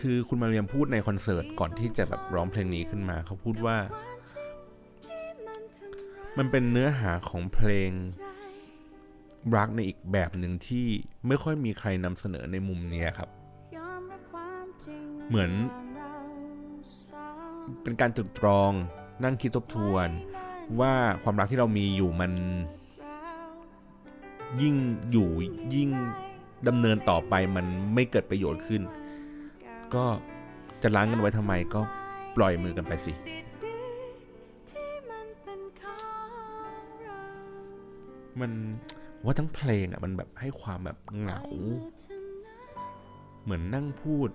[0.08, 3.76] คือคุณมาเรียมพูดในคอนเสิร์ตก่อนที่จะแบบร้องเพลงนี้ขึ้นมา เขาพูดว่า
[6.38, 7.90] มันเป็นเนื้อหาของเพลง
[9.56, 10.86] รักในอีกแบบหนึ่งที่
[11.26, 13.28] ไม่ค่อยมีใครนำเสนอในมุมนี้ครับ
[15.28, 15.50] เหมือน
[17.82, 18.70] เป็นการตรึกตรอง
[19.24, 20.08] นั่งคิดทบทวน
[20.80, 20.92] ว่า
[21.22, 22.32] ความรักที่เรามีอยู่มัน
[24.60, 24.74] ยิ่ง
[25.10, 25.28] อยู่
[25.74, 25.90] ยิ่ง
[26.68, 28.84] ดำเนินต่อไปมันไม่เกิดประโยชน์ขึ้น
[29.94, 30.04] ก็
[30.82, 31.80] จะล้างกันไว้ทำไมก็
[32.36, 33.12] ปล่อยมือกันไปสิ
[35.10, 37.18] มันเป็นของเรา
[38.40, 38.52] มัน
[39.24, 41.42] ว่าทั้งเพลงอะมันแบบให้ความแบบเหงา
[43.44, 44.28] เหมือนนั่งพูด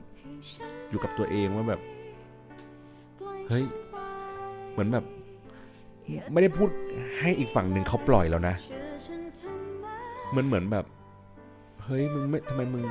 [0.89, 1.81] อยู่กับตัวเองว่าแบบ
[3.47, 3.65] เฮ้ย
[4.71, 5.05] เหมือนแบบ
[6.31, 6.69] ไม่ได้พูด
[7.19, 8.55] ให้อีกฝั่งหนึ่งเขาปล่อยแล้วนะ
[10.35, 10.85] มันเหมือนแบบ
[11.83, 12.83] เฮ้ยมึงไม่ทำไมมึง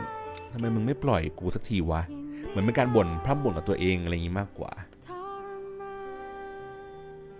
[0.53, 2.03] ทำไมมึงไม่ปล่อยกูสักทีวะ
[2.51, 4.73] เหมือนเป็นการบ่นพร่ำบ่นกับตัวเองอะไรอย่างนี้มากกว่า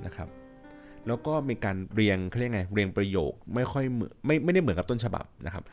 [0.05, 0.29] นะครับ
[1.07, 5.65] แล้วก็มีการเรียงเขาเรียกไงเรียงประโยคไม่ค่อยเหมือนไม่ไม่ได้เหมือนกับต้นฉบับนะครับ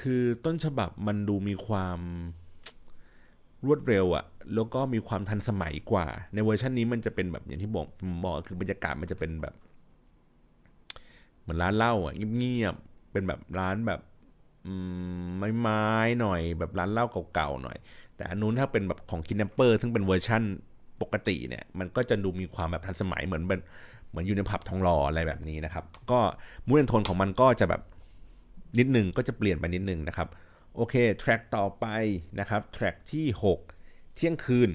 [0.00, 1.98] คือต้นฉบับมันดูมีความ
[3.66, 7.86] รวดเร็วอะแล้วก็มีความทันสมัยกว่า ในเวอร์ชันนี้มันจะเป็นแบบอย่างที่บอก
[8.24, 9.54] บอกคือบรรยากาศมันจะเป็นแบบ
[11.40, 14.00] เหมือนร้านเหล้าอะเงียบๆเป็นแบบร้านแบบ
[15.60, 17.76] ไม้ๆหน่อย แบบร้านเหล้าเก่าๆหน่อย
[18.16, 20.42] แต่อันนู้นถ้าเป็นแบบของ Kidnappers ซึ่งเป็นเวอร์ชั่น
[21.02, 23.60] ปกติเนี่ย มันก็จะดูมีความแบบทันสมัยเหมือนเป็น
[24.08, 26.20] เหมือนอยู่ในผับทองหล่ออะไรแบบนี้นะครับ ก็
[26.66, 27.82] mood and tone ของมันก็จะแบบ
[28.78, 30.28] นิดนึงก็จะเปลี่ยนไปนิดนึงนะครับ
[30.74, 31.86] โอเคแทร็กต่อไป
[32.40, 33.26] นะครับแทร็กที่
[33.72, 34.70] 6 เที่ยงคืน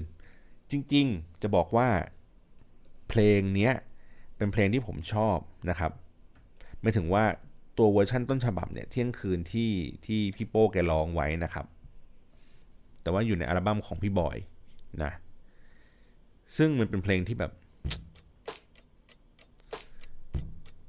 [0.70, 1.88] จริงๆ จะบอกว่า
[3.08, 3.72] เพลงเนี้ย
[4.36, 5.38] เป็นเพลงที่ผมชอบ
[5.70, 5.92] นะครับ
[6.80, 7.24] ไม่ถึงว่า
[7.78, 9.70] ตัวเวอร์ชั่นต้นฉบับเนี่ยเที่ยงคืนที่
[10.06, 11.66] ที่พี่โป้แกร้องไว้นะครับ
[13.02, 14.36] แต่ว่าอยู่ในอัลบั้มของพี่บอย
[15.02, 15.12] นะ
[16.56, 17.52] ซึ่งมันเป็นเพลงที่แบบ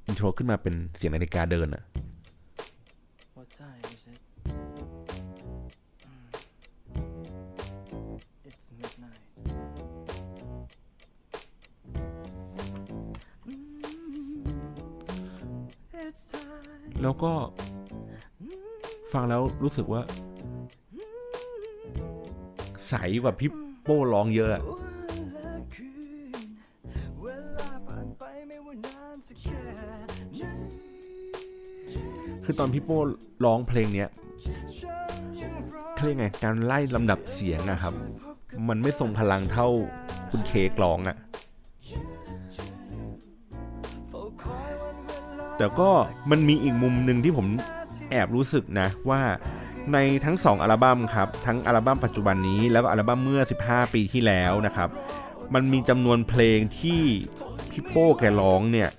[0.08, 1.84] อินโทรขึ้นมาเป็นเสียงนาฬิกาเดินอะ
[3.38, 4.22] What time is it?
[6.08, 6.30] Mm.
[8.50, 9.28] It's midnight.
[13.48, 13.54] Mm,
[16.06, 16.90] It's time.
[17.04, 17.32] แล้วก็
[19.12, 20.02] ฟังแล้วรู้สึกว่า
[22.94, 23.52] ใสกว่าพี่
[23.84, 25.92] โป้ร้องเยอะอะวันละคื
[26.38, 26.48] น
[27.22, 27.26] เว
[27.58, 30.46] ลาผ่านไปไม่ว่านานสักแค่ไหน
[32.44, 33.00] คือตอนพี่โป้
[33.46, 34.10] ร้องเพลงเนี้ย
[34.44, 37.94] ฉันยังรอเขาเรียกไง การไล่ลำดับเสียงนะครับ
[38.68, 39.68] มันไม่ทรงพลังเท่า
[40.30, 41.16] คุณเค้กร้องอะ
[44.10, 45.90] เฝ้าคอยวันเวลาแต่ก็
[46.32, 47.48] มันมีอีกมุมหนึ่งที่ผม
[48.12, 49.22] แอบรู้สึกนะว่า
[49.92, 54.90] ในทั้ง 2 อัลบั้มครับ ทั้งอัลบั้มปัจจุบันนี้แล้วก็อัลบั้มเมื่อ 15 ปีที่แล้วนะครับ
[55.54, 57.02] มันมีจำนวนเพลงที่
[57.72, 58.90] พี่โป้แกร้องเนี่ย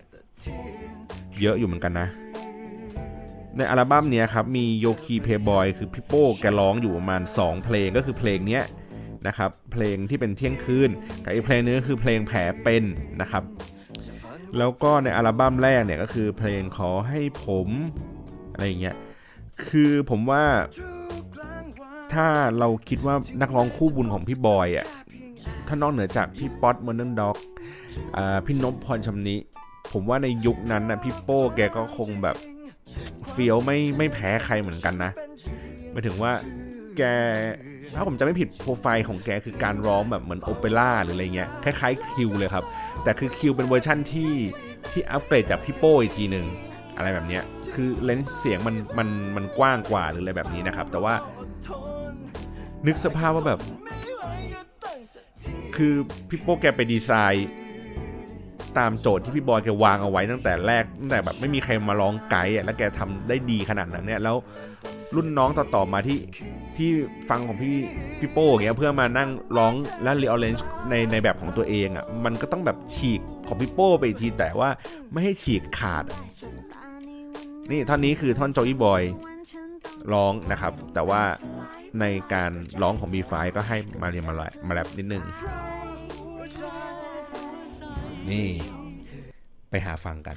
[1.41, 2.09] เยอะอยู่เหมือนกันนะ
[3.57, 8.65] ในอัลบั้มเนี้ยครับมีโยคีเพย์บอยคือพี่โป้แกร้องอยู่ประมาณ 2 เพลงก็คือเพลงเนี้ย
[9.27, 10.91] นะครับ เพลงที่เป็นเที่ยงคืน
[11.25, 12.83] กับอีกเพลงนึงคือเพลงแผลเป็น
[13.21, 13.43] นะครับ
[14.59, 17.69] แล้วก็ในอัลบั้มแรกเนี่ยก็คือเพลงขอให้ผม
[18.53, 18.97] อะไรอย่างเงี้ย
[19.69, 20.43] คือผมว่า
[22.13, 22.27] ถ้า
[22.59, 24.87] เราคิดว่านักร้องคู่บุญของพี่บอยอะ
[25.67, 27.37] ถ้านอกเหนือจากพี่ป๊อด็อก
[28.47, 29.37] พี่นภ พรชำนิ
[29.93, 32.37] ผมว่าในยุคนั้นนะพี่โป้แกก็คงแบบ
[33.31, 35.11] เฟี้ยวไม่ไม่แพ้ใครเหมือนกันนะ
[35.91, 36.33] หมายถึงว่า
[36.97, 37.03] แก
[37.95, 42.65] ถ้าผมจะไม่ผิดโปรไฟล์ของแกคือการร้องแบบเหมือนโอเปร่าหรืออะไรเงี้ยคล้ายๆคิวเลยครับ
[43.03, 44.33] แต่คือคิวเป็นเวอร์ชั่นที่
[44.91, 46.47] ที่อัปเกรดจากพี่โป้อีกทีหนึ่ง
[46.97, 47.41] อะไรแบบนี้
[47.75, 51.15] คือ range เสียงมันมันมันกว้างกว่าหรืออะไรแบบนี้นะครับ แต่ว่า
[52.87, 53.61] นึกสภาพว่าแบบ
[55.77, 55.95] คือ
[56.29, 57.49] พี่โป้แกไปดีไซน์
[58.79, 64.37] ตามโจทย์ที่พี่บอยแกวางเอาไว้ตั้งแต่แรกตั้งแต่แบบไม่มีใครมาร้องไกด์อะแล้วแกทำได้ดีขนาดนั้นเนี่ยแล้ว
[65.15, 66.19] รุ่นน้องต่อๆมาที่
[66.77, 66.91] ที่
[67.29, 67.77] ฟังของพี่
[68.19, 69.73] พี่โป้อย่างเงี้ยเพื่อมานั่งร้อง
[70.03, 74.71] และรีออเรนจ์ในในแบบของตัวเองอะมันก็ต้องแบบฉีกของพี่โป้ไปทีแต่ว่า
[75.13, 76.05] ไม่ให้ฉีกขาด
[77.71, 79.03] นี่ท่อนนี้คือท่อนโจอี้บอย
[80.13, 81.23] ร้องนะครับ แต่ว่า
[82.01, 82.53] ในการ
[82.83, 85.25] ร้องของ B5 ก็ให้มาเรียนมาแรมาแรปนิดนึง
[88.31, 88.49] นี่
[89.71, 90.37] ไปหาฟังกัน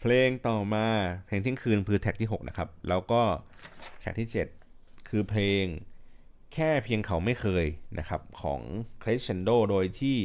[0.00, 0.86] เพลงต่อมา
[1.26, 3.22] เพลงเที่ยงคืนคือแท็กที่ 6 นะครับ แล้วก็
[4.00, 4.28] แท็กที่
[4.68, 5.64] 7 คือเพลง
[6.54, 7.64] แค่เพียงเขาไม่เคย
[7.98, 8.60] นะครับของ
[9.02, 10.16] Crescendo โดยที่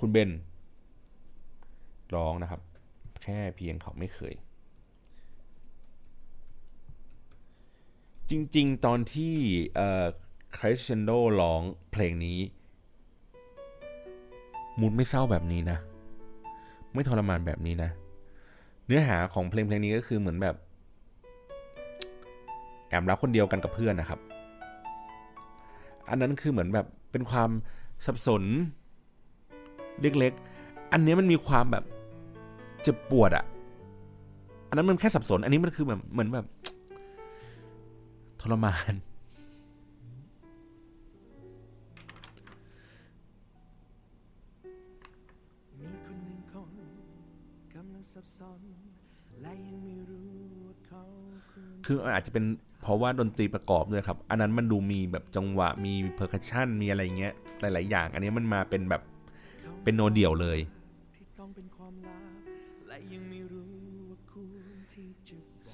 [0.00, 0.30] คุณเบน
[2.16, 2.60] ร้องนะครับ
[3.22, 4.34] แค่เพียงเขาไม่เคย
[8.30, 9.34] จริงๆ ตอนที่
[9.74, 10.06] เอ่อ
[10.56, 12.38] Crescendo ร้องเพลงนี้
[14.80, 15.78] มูดไม่เศร้าแบบนี้นะ
[16.94, 17.90] ไม่ทรมานแบบนี้นะ
[18.86, 20.56] เนื้อหาของเพลงเพลงนี้ก็คือเหมือนแบบ
[22.88, 24.20] แอบรักคนเดียวกันกับเพื่อนนะครับ
[26.08, 27.50] อันนั้นคือเหมือนแบบเป็นความ
[28.06, 28.42] สับสน
[30.00, 31.84] เล็กๆ อันนี้มันมีความแบบ
[32.82, 33.44] เจ็บปวดอะ
[34.68, 36.46] อันนั้นมันแค่สับสน อันนี้มันคือแบบเหมือนแบบ
[38.40, 38.94] ทรมาน
[45.78, 46.70] มีคนหนึ่งคน
[47.74, 48.60] กำลังสับสน
[49.40, 50.28] และยังไม่รู้
[50.66, 51.02] ว่าเขา
[51.86, 52.44] คืออาจจะเป็น
[52.82, 59.02] เพราะว่าดนตรีประกอบด้วยครับ อันนั้นมันดูมีแบบจังหวะมี percussion มีอะไรเงี้ย หลาย ๆ อย่าง อันนี้มันมาเป็นแบบ
[59.84, 60.58] เปียโนเดี่ยวเลย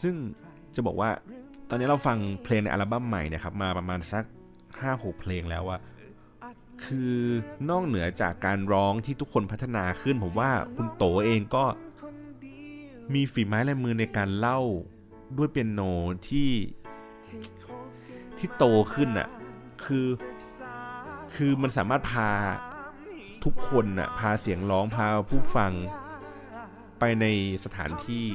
[0.02, 0.14] ซึ่ง
[0.74, 1.10] จะบอกว่า
[1.68, 4.24] ตอนนี้เราฟังเพลงในอัลบั้มใหม่นะครับมาประมาณสัก
[4.58, 5.80] ห้าหกเพลงแล้วอะ
[6.84, 7.14] คือ
[7.70, 11.64] นอกเหนือจากการร้องที่ทุกคนพัฒนาขึ้น ผมว่าคุณโตเองก็
[13.14, 14.60] มีฝีไม้ลายมือในการเล่า
[15.36, 15.80] ด้วยเปียโน
[16.28, 16.50] ที่
[18.38, 19.28] ที่โตขึ้นอะ
[19.84, 20.08] คือ
[21.34, 22.30] คือมันสามารถพา
[23.44, 25.72] ทุกคนน่ะพาเสียงร้องพาผู้ฟัง
[26.98, 27.26] ไปใน
[27.64, 28.26] สถานที่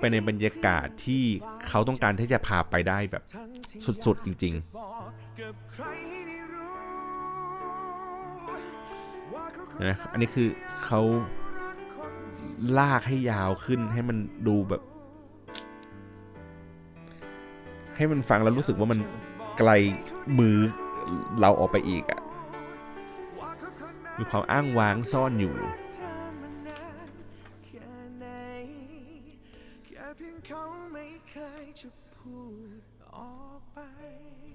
[0.00, 1.24] ไปในบรรยากาศที่
[1.68, 3.22] เขาต้องการที่จะพาไปได้แบบ
[4.06, 4.64] สุดๆจริง ๆ
[9.88, 10.48] นะอันนี้คือ
[10.84, 11.00] เขา
[12.78, 14.82] ลากให้ยาวขึ้นให้มันดูแบบ
[17.96, 18.98] ให้มันฟังแล้วรู้สึกว่ามัน
[19.58, 19.70] ไกล
[20.38, 20.56] มือ
[21.40, 22.20] เราออกไปอีกอะ่ะ
[24.18, 25.54] มีความอ้างว้างซ่อนอยู่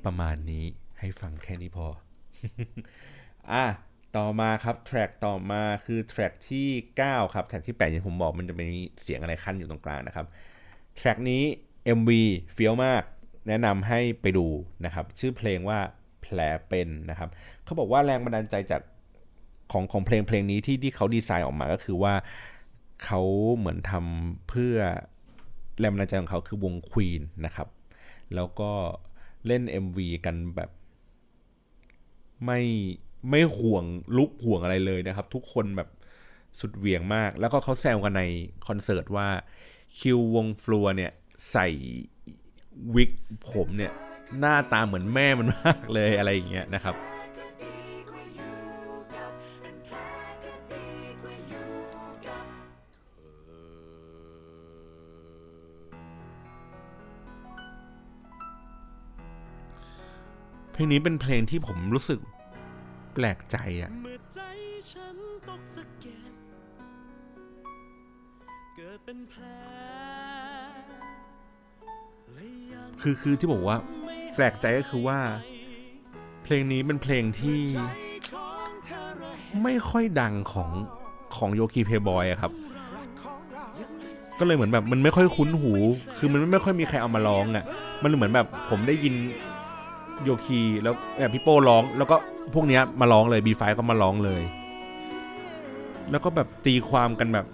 [0.05, 0.65] ประมาณนี้
[0.99, 1.87] ให้ฟังแค่นี้พอ
[3.51, 3.65] อะ
[4.17, 6.67] ต่อมาครับแทร็กต่อมาคือแทร็กที่
[7.01, 8.65] 9 ครับแทร็กที่8อย่างผมบอกมันจะมี
[9.01, 10.25] เสียงอะไรขั้นอยู่ตรงกลางนะครับ
[10.97, 11.43] แทร็กนี้
[11.97, 12.09] MV
[12.53, 13.03] เฟี้ยวมาก
[13.47, 14.47] แนะนำให้ไปดู
[14.85, 15.79] นะครับ ชื่อเพลงว่า
[16.21, 16.37] แผล
[16.69, 17.29] เป็นนะครับ
[17.63, 18.81] เขาบอกว่าแรงบันดาลใจจาก
[19.71, 22.13] ของของเพลงเพลงนี้ที่ที่เขาดีไซน์ออกมาก็คือว่า
[23.05, 23.21] เขา
[23.57, 24.75] เหมือนทำเพื่อ
[25.79, 27.67] แรงบันดาลใจของเขาคือวงควีนนะครับ
[28.35, 28.71] แล้วก็
[29.47, 30.69] เล่น MV กันแบบ
[32.45, 32.61] ไม่
[33.29, 33.83] ไม่ห่วง
[34.17, 35.89] ลุกห่วงอะไรเลยนะครับ ทุกคนแบบ
[36.59, 38.23] สุดเหวี่ยงมาก แล้วก็เขาแซวกันใน
[38.67, 39.27] คอนเสิร์ตว่า
[39.99, 41.11] คิววงฟลัวเนี่ย
[41.51, 41.67] ใส่
[42.95, 43.11] วิก
[43.51, 43.91] ผมเนี่ย
[44.39, 46.95] หน้าตาเหมือนแม่มันมากเลยอะไรอย่างเงี้ยนะครับ
[60.75, 62.19] เพลงนี้เป็นเพลงที่ผมรู้สึก
[63.13, 63.91] แปลกใจอะ่ะ
[73.01, 73.77] คือคือที่บอกว่า
[74.35, 75.19] แปลกใจก็คือว่า
[76.43, 77.59] เพลงนี้เป็นเพลงที่
[79.63, 80.69] ไม่ค่อยดังของ
[81.35, 82.51] ของโยคีเพย์บอยอะครับ
[84.39, 85.73] ก็เลยเหมือนแบบมันไม่ค่อยคุ้นหู
[86.17, 87.65] คือมันไม่ค่อยมีใครเอามาร้องอะ
[88.03, 89.13] มันเหมือนแบบผมได้ยิน
[90.23, 92.15] โยคีแล้วแบบพี่โป้ร้อง แล้วก็
[92.53, 94.41] พวกเนี้ยมาร้องเลยบีไฟก็มาร้องเลย
[96.11, 97.45] แล้วก็แบบตีความกันแบบ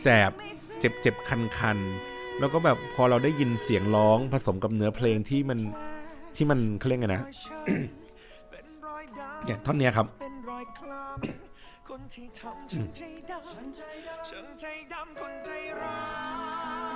[0.00, 0.32] แสบ
[0.78, 5.58] เจ็บเจ็บคันคันๆแล้วก็แบบพอเราได้ยินเสียงร้องผสมกับเนื้อเพลงที่มัน
[6.36, 7.22] ที่มันเขาเรียกไงนะ
[9.44, 10.06] เนี่ยท่อนเนี้ยครับ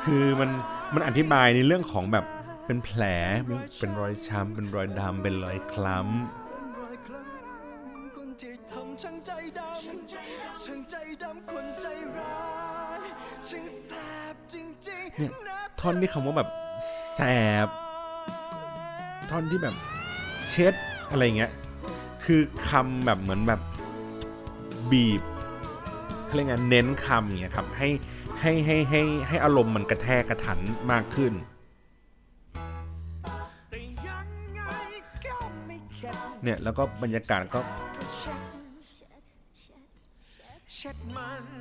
[0.04, 0.50] คือมัน
[0.94, 2.24] มันอธิบายในเรื่องของแบบ
[2.66, 3.02] เป็นแผล
[3.78, 6.08] เป็นรอยช้ำ เป็นรอยดำ เป็นรอยคล้ำ
[15.18, 15.32] เนี่ย
[15.80, 16.48] ท่อนที่คำว่าแบบ
[17.14, 17.20] แส
[17.66, 17.68] บ
[19.30, 19.74] ท่อนที่แบบ
[20.48, 20.74] เช็ด
[21.10, 21.52] อะไรเงี้ย
[22.24, 23.60] คือคำแบบเหมือนแบบ
[24.90, 25.22] บีบ
[26.24, 27.88] เขาเรียกไงเน้นคำอย่างเงี้ยครับ ให้
[28.40, 30.58] ให้ให้ให้ให้อารมณ์มันกระแทกกระทัน
[30.92, 31.32] มากขึ้น
[36.44, 37.60] เนี่ยแล้วก็บรรยากาศก็
[37.96, 38.02] ก็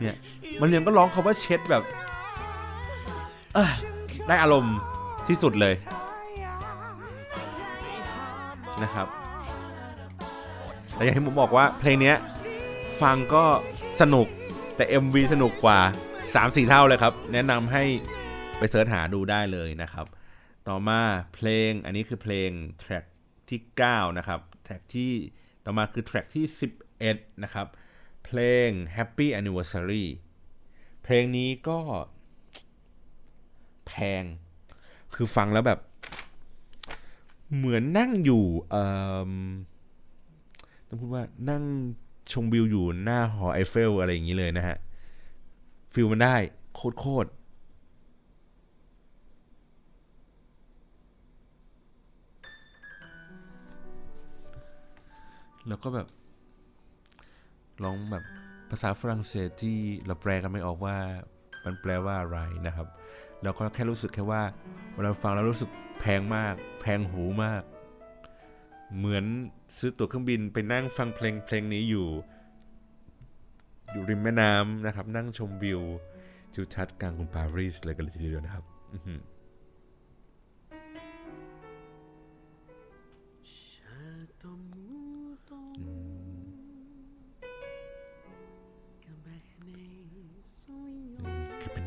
[0.02, 0.16] เนี่ย
[0.62, 1.84] มันเรียนก็ร้องคาว่าเช็ดแบบ
[4.28, 4.78] ได้อารมณ์
[5.28, 5.76] ที่สุดเลย
[8.84, 9.08] นะครับ
[10.94, 12.14] แต่อย่างที่ผมบอกว่าเพลงนี้
[13.02, 13.44] ฟังก็
[14.02, 14.28] สนุก
[14.76, 15.80] แต่ MV สนุกกว่า
[16.24, 17.84] 3-4 เท่าเลยครับ แนะนำให้
[18.58, 20.06] ไปเสิร์ชหาดูได้เลยนะครับ
[20.68, 21.00] ต่อมา
[21.36, 23.04] เพลงอันนี้คือเพลงแทร็ก
[23.50, 25.14] ที่ 9 นะครับ แท็กที่
[25.66, 26.46] ต่อมาคือแท็กที่
[26.96, 27.68] 11 นะครับ
[28.24, 30.06] เพลง Happy Anniversary
[31.04, 31.80] เพลงนี้ก็
[33.88, 34.24] แพง
[35.16, 35.80] คือฟังแล้วแบบ
[37.56, 38.84] เหมือนนั่งอยู่เอ่
[39.30, 39.34] อ
[40.88, 41.64] ต้องพูดว่านั่ง
[42.32, 44.78] ชมวิวอยู่หน้าหอไอเฟลอะไรอย่างนี้เลยนะฮะ
[45.94, 46.36] ฟิลมันได้
[46.76, 47.30] โคตร
[55.68, 56.08] แล้วก็แบบ
[57.84, 58.24] ร้องแบบ
[58.70, 60.98] ภาษาฝรั่งเศสที่เราแปลกันไม่ออกว่า
[61.66, 62.88] มันแปลว่าอะไรนะครับ
[63.44, 64.42] แล้วก็แค่รู้สึกแค่ว่า
[64.94, 67.64] เวลาฟังแล้วรู้สึกแพงมาก แพงหูมาก
[68.98, 69.26] เหมือน
[69.78, 72.08] ซื้อตั๋วเครื่องบินไปนั่งฟังเพลงเพลงนี้อยู่
[73.92, 75.82] อยู่ริมแม่น้ำนะครับ นั่งชมวิว
[76.54, 78.64] ทิวทัศน์กลางกรุงปารีสเลยกันเลยทีเดียวนะครับ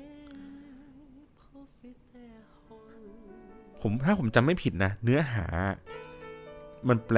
[1.15, 5.45] เน็กซ์วิยองผมถ้าผมจำไม่ผิดนะ เนื้อหา
[6.89, 7.17] มันแปล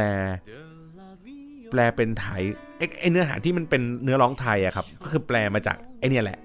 [1.71, 2.43] แปลเป็นไทย
[2.99, 6.39] ไอ้เนื้อหาที่มันเป็นเนื้อร้องไทยอะครับ ก็คือแปลมาจากไอเนี่ยแหละ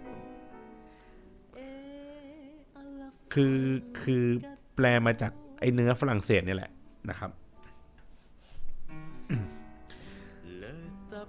[3.34, 3.56] คือ
[4.02, 4.24] คือ
[4.76, 6.70] แปลมาจากไอเนื้อฝรั่งเศสเนี่ยแหละ
[7.08, 7.30] นะครับ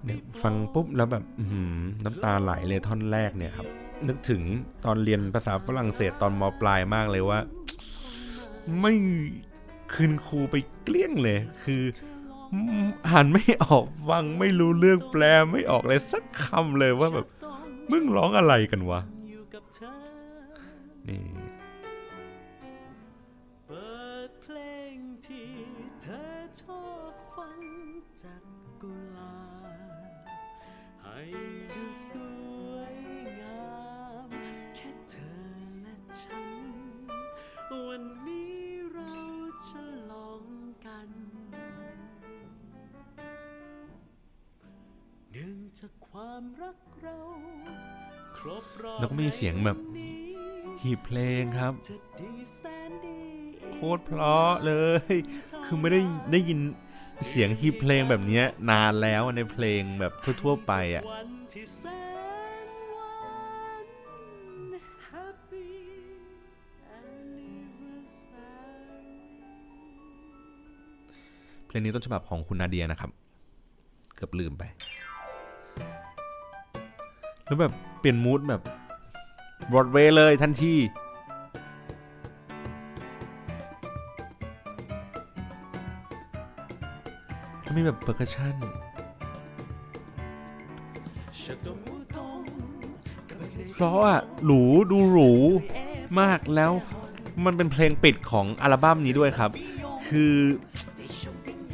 [0.06, 1.24] เนี่ยฟังปุ๊บแล้วแบบ
[2.04, 3.68] น้ำตาไหลเลยท่อนแรกเนี่ยครับ
[4.08, 4.42] นึกถึง
[4.86, 7.40] ตอนเรียนภาษาฝรั่งเศสตอนมปลายมากเลยว่า
[8.80, 8.94] ไม่
[9.94, 11.84] คืนครูไปเกลี้ยงเลย คือ
[13.08, 17.28] อ่านไม่ออกฟังไม่รู้เรื่องแปลไม่ออกเลยสักคำเลยว่าแบบ
[17.92, 19.94] มึงร้องอะไรกันวะอยู่กับเธอ
[21.08, 21.22] นี่
[31.74, 32.10] ดูส
[32.72, 32.98] วย
[33.42, 33.74] งา
[34.28, 34.30] ม
[34.76, 35.32] แค่เธอ
[35.82, 36.48] และฉัน
[37.88, 38.58] วันนี้
[38.94, 39.14] เรา
[39.70, 39.72] ฉ
[40.10, 40.44] ลอง
[40.86, 41.10] กัน
[45.32, 47.20] เนื่องจากความรักเรา
[48.38, 50.18] ครบรอบแล้วก็มีเสียงแบบในวันนี้
[50.84, 53.20] หีบเพลงครับจะดีแสนดี
[53.74, 54.74] โคตรเพราะเล
[55.12, 55.14] ย
[55.66, 56.02] คือไม่ได้
[56.32, 56.60] ได้ยิน
[57.28, 61.04] เสียงฮีเพลงแบบนี้นานแล้วในเพลงแบบทั่วๆไปอะ
[71.68, 73.12] เพลงนี้ต้นฉบับของคุณนาเดียนะครับ
[74.16, 74.64] เกือบลืมไป
[77.46, 78.62] แล้วแบบเปลี่ยนมูดแบบ
[79.72, 80.74] บรอดเวย์เลยทันที
[87.70, 88.56] แล้วมีแบบ percussion
[93.76, 94.62] เพราะอะหรู
[94.92, 95.32] ดูหรู
[96.22, 96.72] มากแล้ว
[97.46, 99.52] มันเป็นเพลงปิดของอัลบั้มนี้ด้วยครับ
[100.08, 100.34] คือ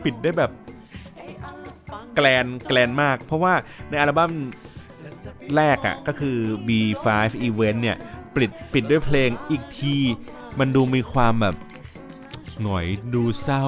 [0.04, 0.52] ปิดได้แบบ
[2.16, 3.54] grand grand มาก เพราะว่า
[3.90, 4.32] ในอัลบั้ม
[5.56, 6.38] แรกอะก็คือ
[6.68, 7.06] B5
[7.48, 7.98] Event เนี่ย
[8.34, 9.96] ปิดปิดด้วยเพลงอีกที
[10.60, 11.56] มันดูมีความแบบ
[12.64, 13.68] หน่อยดูเศร้า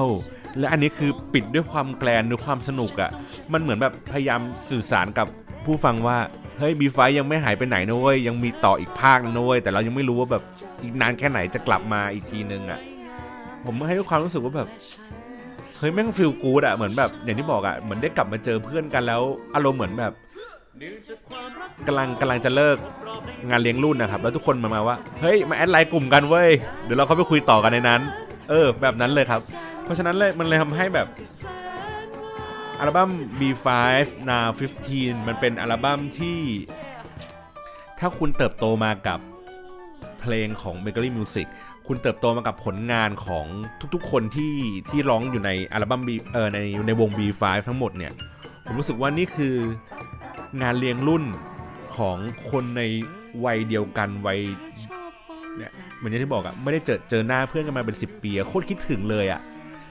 [0.58, 3.10] และอันนี้คือปิดด้วยความแกลนด้วยความสนุกอะ่ะ
[3.52, 4.40] มันเหมือนแบบพยายาม
[4.70, 5.26] สื่อสารกับ
[5.64, 6.18] ผู้ฟังว่า
[6.58, 10.42] เฮ้ย B5 ยังไม่หายไปไหนนะเว้ยยังมีต่ออีกภาคนะเว้ยแต่เรายังไม่รู้ว่าแบบ
[10.82, 12.80] อีกนานแค่ไหนจะกลับมาอีกทีนึงอะ่ะ
[13.64, 14.68] ผมให้ด้วยความรู้สึกว่าแบบ
[15.78, 19.22] เฮ้ยแม่งฟีลกูดอะเหมือนแบบอย่างที่บอกอะเหมือนได้กลับมาเจอเพื่อนกันแล้ว
[19.54, 20.12] อารมณ์เหมือนแบบ
[21.86, 22.76] กำลังกำลังจะเลิก
[23.50, 26.50] งานเลี้ยงรุ่นนะครับ แล้วทุกคนมามาว่าเฮ้ยมาแอดไลน์กลุ่มกันเว้ย
[26.84, 28.00] เดี๋ยวเราเข้าไปคุยต่อกันในนั้น
[28.50, 29.40] เออ แบบนั้นเลยครับ
[29.88, 31.08] เพราะฉะนั้นเลยมันเลยทำให้แบบ
[32.78, 33.10] อัลบั้ม
[33.40, 33.66] B5
[34.28, 34.48] Now
[34.86, 36.38] 15 มันเป็นอัลบั้มที่
[37.98, 39.20] ถ้าคุณเติบโตมากับ
[40.20, 41.46] เพลงของ Bakery Music
[41.86, 43.46] คุณเติบโตมากับผลงานของ
[43.94, 44.54] ทุกๆ คนที่
[44.90, 48.12] ที่ร้องอยู่ในอัลบั้ม B เออในในวง B5 ทั้งหมดเนี่ย
[48.64, 49.54] ผมรู้สึกว่านี่คือ
[50.62, 51.24] งานเลี้ยงรุ่น
[51.96, 52.16] ของ
[52.50, 52.82] คนใน
[53.44, 54.40] วัยเดียวกันวัย
[55.56, 59.40] เนี่ยเหมือนที่บอกอะไม่ได้เจอเจอหน้าเพื่อนกันมาเป็น 10 ปีโคตรคิดถึงเลยอะ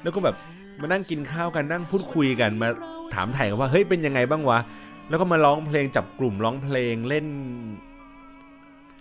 [0.08, 0.38] แล้วก็แบบ
[0.82, 2.70] มานั่งกินข้าวกันนั่งพูดคุยกันมา
[3.14, 4.60] ถามถ่ายกันว่าเฮ้ยเป็นยังไงบ้างวะ
[5.10, 7.28] แล้วก็มาร้องเพลงจับกลุ่มร้องเพลงเล่น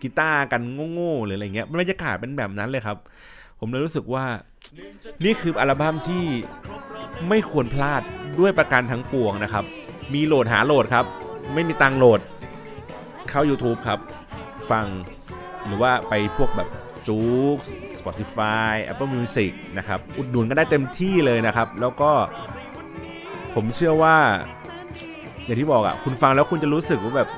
[0.03, 2.97] กีตาร์กันโง่ๆหรืออะไรเงี้ยบรรยากาศเป็นแบบนั้นเลยครับ
[3.59, 4.25] ผมเลยรู้สึกว่า
[5.25, 6.25] นี่คืออัลบั้มที่
[7.29, 8.03] ไม่ควรพลาด
[8.41, 9.65] ด้วยประการทั้งปวงนะครับ
[10.15, 11.05] มีโหลดหาโหลดครับ
[11.55, 12.21] ไม่มีตังโหลด
[13.29, 13.99] เข้า YouTube ครับ
[14.71, 14.87] ฟัง
[15.67, 16.69] หรือว่าไปพวกแบบ
[17.07, 17.59] จู๊ก
[18.07, 22.11] Spotify Apple Music นะครับ อุดหนุนก็ได้เต็มที่เลยนะครับ แล้วก็
[23.55, 24.17] ผมเชื่อว่า
[25.45, 27.29] อย่างที่บอกอะ่ะ คุณฟังแล้วคุณจะรู้สึกว่าแบบ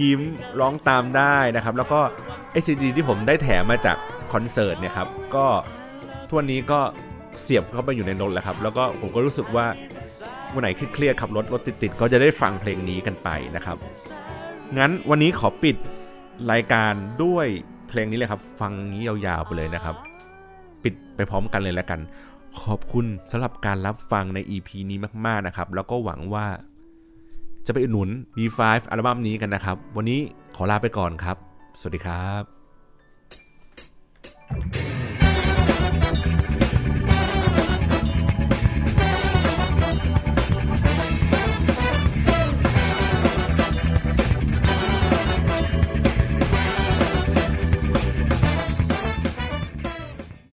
[0.00, 0.20] ยิ้ม
[0.60, 2.00] ร้องตามได้นะครับ แล้วก็
[2.50, 3.96] ไอซีดีที่ผมได้แถมมาจาก
[4.32, 5.46] คอนเสิร์ตเนี่ยครับ ก็
[6.26, 6.80] ทุกวันนี้ก็
[7.42, 9.66] เสียบเข้าไปอยู่ในรถแล้วครับ แล้วก็ผมก็รู้สึกว่า
[10.54, 13.76] วันไหนเครียดขับรถรถติดๆก็จะได้ฟังเพลงนี้กันไปนะครับ
[14.78, 15.76] งั้นวันนี้ขอปิด
[16.52, 16.92] รายการ
[17.24, 17.46] ด้วย
[17.88, 20.07] เพลงนี้เลยครับ ฟังนี้ยาวๆไปเลยนะครับ
[20.88, 22.00] ปิดไปพร้อมกันเลยแล้วกัน
[22.62, 26.46] ขอบคุณสำหรับการรับฟังใน EP นี้มากๆนะครับ แล้วก็หวังว่า
[27.66, 28.60] จะไปอุดหนุน B5
[28.90, 30.20] อัลบั้มนี้กันนะครับ วันนี้
[30.56, 31.36] ขอลาไปก่อนครับ
[31.80, 32.42] สวัสดีครับ